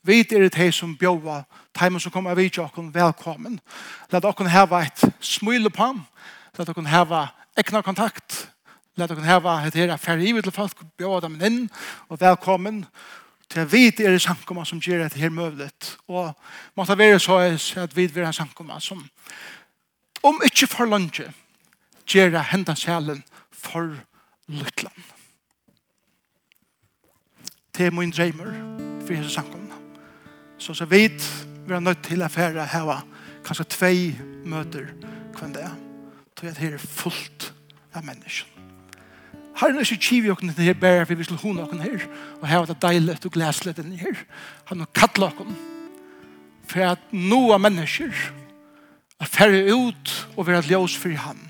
Vid 0.06 0.32
er 0.32 0.48
det 0.48 0.72
som 0.74 0.96
bjøve 0.96 1.42
teimen 1.74 2.00
som 2.00 2.12
kommer 2.12 2.32
av 2.32 2.40
vidtjåkken 2.40 2.92
velkommen. 2.94 3.58
La 4.12 4.20
dere 4.22 4.50
heve 4.52 4.82
et 4.86 5.04
smule 5.20 5.70
på 5.70 5.82
ham. 5.82 6.04
La 6.58 6.64
dere 6.64 6.86
heve 6.88 7.22
ekna 7.58 7.82
kontakt. 7.82 8.46
La 8.96 9.08
dere 9.10 9.24
heve 9.26 9.54
et 9.66 9.74
her 9.74 9.92
affære 9.92 10.24
i 10.24 10.32
til 10.40 10.52
folk, 10.52 10.84
bjøve 10.96 11.20
dem 11.26 11.40
inn 11.40 11.62
og 12.08 12.20
velkommen. 12.20 12.84
Til 13.48 13.62
jeg 13.62 13.72
vet 13.72 14.00
er 14.00 14.16
det 14.16 14.22
samkomma 14.22 14.64
som 14.66 14.80
gjør 14.82 15.04
dette 15.04 15.20
her 15.20 15.30
møvlet. 15.30 15.96
Og 16.08 16.32
måtte 16.76 16.98
være 16.98 17.20
så 17.22 17.38
at 17.82 17.96
vi 17.96 18.06
vil 18.06 18.26
ha 18.26 18.32
samkomma 18.32 18.80
som 18.80 19.04
om 20.26 20.40
ikke 20.44 20.66
for 20.66 20.88
lunge 20.90 21.28
gjør 22.06 22.30
det 22.34 22.44
hendan 22.50 22.76
sjælen 22.76 23.22
for 23.52 23.94
Lutland. 24.48 25.02
Det 27.76 27.86
er 27.86 27.90
min 27.90 28.10
dreimer 28.10 28.50
for 29.06 29.12
Jesus 29.12 29.32
samkomna. 29.32 29.74
Så 30.58 30.74
så 30.74 30.84
vet 30.84 31.46
vi 31.66 31.74
er 31.74 31.80
nødt 31.80 32.02
til 32.02 32.22
å 32.22 32.28
fære 32.30 32.66
her 32.72 33.06
kanskje 33.44 33.68
tvei 33.70 33.98
møter 34.46 34.90
kvendt 35.36 35.58
det. 35.58 35.70
Så 36.38 36.46
det 36.46 36.72
er 36.72 36.78
fullt 36.78 37.52
av 37.94 38.04
menneskene. 38.04 38.75
Har 39.56 39.72
er 39.72 39.80
ikke 39.80 39.96
kiv 39.96 40.30
åkken 40.30 40.52
til 40.52 40.64
her 40.64 40.74
bære, 40.74 41.06
for 41.06 41.14
vi 41.14 41.24
skal 41.24 41.36
hona 41.40 41.62
åkken 41.64 41.80
her, 41.80 42.02
og 42.40 42.48
her 42.48 42.58
var 42.58 42.66
det 42.66 42.82
deilig 42.82 43.18
og 43.24 43.32
glæslet 43.32 43.76
den 43.76 43.92
her. 43.92 44.24
Han 44.68 44.78
har 44.78 44.88
kattlet 44.94 45.32
åkken, 45.32 45.56
for 46.68 46.92
at 46.92 47.12
noen 47.12 47.62
mennesker 47.62 48.12
er 49.20 49.30
færre 49.30 49.62
ut 49.72 50.12
og 50.36 50.46
være 50.46 50.66
ljøs 50.68 50.96
for 51.00 51.16
han, 51.24 51.40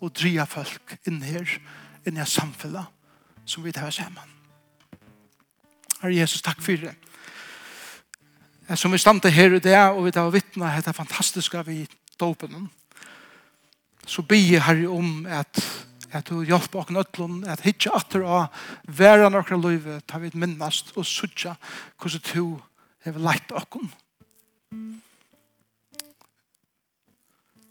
og 0.00 0.14
dria 0.14 0.44
folk 0.44 0.94
inn 1.08 1.22
her, 1.26 1.48
inn 2.06 2.20
i 2.20 2.26
samfunnet 2.28 2.86
som 3.44 3.64
vi 3.64 3.72
tar 3.72 3.90
sammen. 3.90 4.30
Herre 6.02 6.14
Jesus, 6.14 6.42
takk 6.42 6.62
for 6.62 6.78
det. 6.78 6.94
Som 8.78 8.92
vi 8.92 8.98
stande 8.98 9.30
her 9.30 9.56
i 9.56 9.58
det, 9.58 9.76
og 9.76 10.04
vi 10.06 10.12
tar 10.14 10.30
vittna 10.30 10.70
dette 10.76 10.94
fantastiske 10.94 11.64
vi 11.66 11.82
dopen, 12.20 12.68
så 14.06 14.22
blir 14.22 14.60
Herre 14.60 14.88
om 14.88 15.26
at 15.26 15.60
at 16.14 16.28
du 16.30 16.42
hjelper 16.46 16.82
oss 16.82 16.92
øtlun, 17.04 17.42
at 17.48 17.64
hitje 17.64 17.92
atter 17.94 18.24
å 18.24 18.44
være 18.86 19.30
nokre 19.32 19.58
løyve, 19.58 20.00
ta 20.06 20.20
vi 20.22 20.30
minnast 20.34 20.94
og 20.96 21.06
sutja 21.06 21.56
hvordan 21.98 22.24
du 22.30 22.60
har 23.04 23.18
leit 23.18 23.52
oss. 23.52 23.90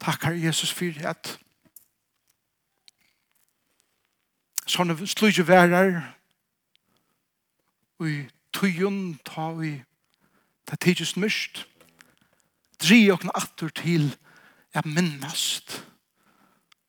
Takk, 0.04 0.26
Herre 0.28 0.42
Jesus, 0.42 0.72
for 0.76 1.08
at 1.08 1.38
sånne 4.68 4.98
slutje 5.08 5.46
værer 5.48 6.02
og 8.00 8.10
i 8.10 8.18
tøyen 8.56 9.16
ta 9.28 9.52
vi 9.58 9.78
ta 10.68 10.76
tidsjus 10.80 11.16
myst 11.20 11.64
dri 12.84 13.06
okken 13.14 13.32
atter 13.36 13.72
til 13.76 14.12
jeg 14.74 14.90
minnast 14.90 15.80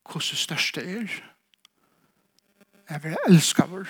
hvordan 0.08 0.40
største 0.40 0.82
er 0.82 1.14
jeg 2.90 3.02
vil 3.02 3.16
elske 3.28 3.64
vår 3.68 3.88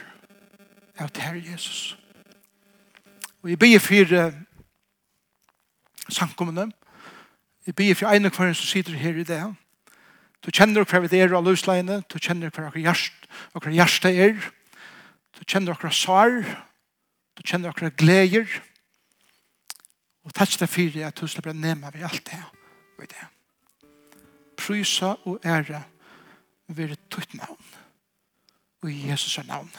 av 1.02 1.10
Herre 1.18 1.42
Jesus. 1.42 1.96
Og 3.42 3.50
jeg 3.50 3.58
blir 3.58 3.78
for 3.82 4.14
uh, 4.14 4.32
samkommende. 6.08 6.70
Jeg 7.66 7.74
blir 7.74 7.94
for 7.94 8.12
ene 8.12 8.30
kvar 8.30 8.52
som 8.52 8.66
sitter 8.66 8.96
her 8.96 9.18
i 9.18 9.26
det. 9.26 9.42
Du 10.44 10.50
kjenner 10.52 10.84
hva 10.84 11.00
vi 11.00 11.18
er 11.18 11.32
av 11.34 11.44
løsleiene. 11.44 12.02
Du 12.08 12.18
kjenner 12.18 12.52
hva 12.52 12.68
hver 12.68 12.82
hjert, 12.84 13.28
hjerte 13.72 14.12
er. 14.12 14.50
Du 15.34 15.42
kjenner 15.44 15.76
hva 15.76 15.90
svar. 15.92 16.42
Du 17.34 17.42
kjenner 17.42 17.72
hva 17.72 17.90
gleder. 17.90 18.48
Og 20.24 20.32
takk 20.32 20.54
deg 20.60 20.70
for 20.70 21.00
at 21.08 21.20
du 21.20 21.28
slipper 21.28 21.56
nema 21.56 21.92
vi 21.92 22.04
alt 22.04 22.24
det. 22.28 22.42
Og 22.98 23.08
det. 23.08 23.30
Prysa 24.60 25.16
og 25.24 25.40
ære 25.44 25.82
ved 26.68 26.96
tutt 27.10 27.34
navn 27.34 27.83
og 28.84 28.92
i 28.92 29.10
Jesus 29.10 29.38
navn. 29.46 29.70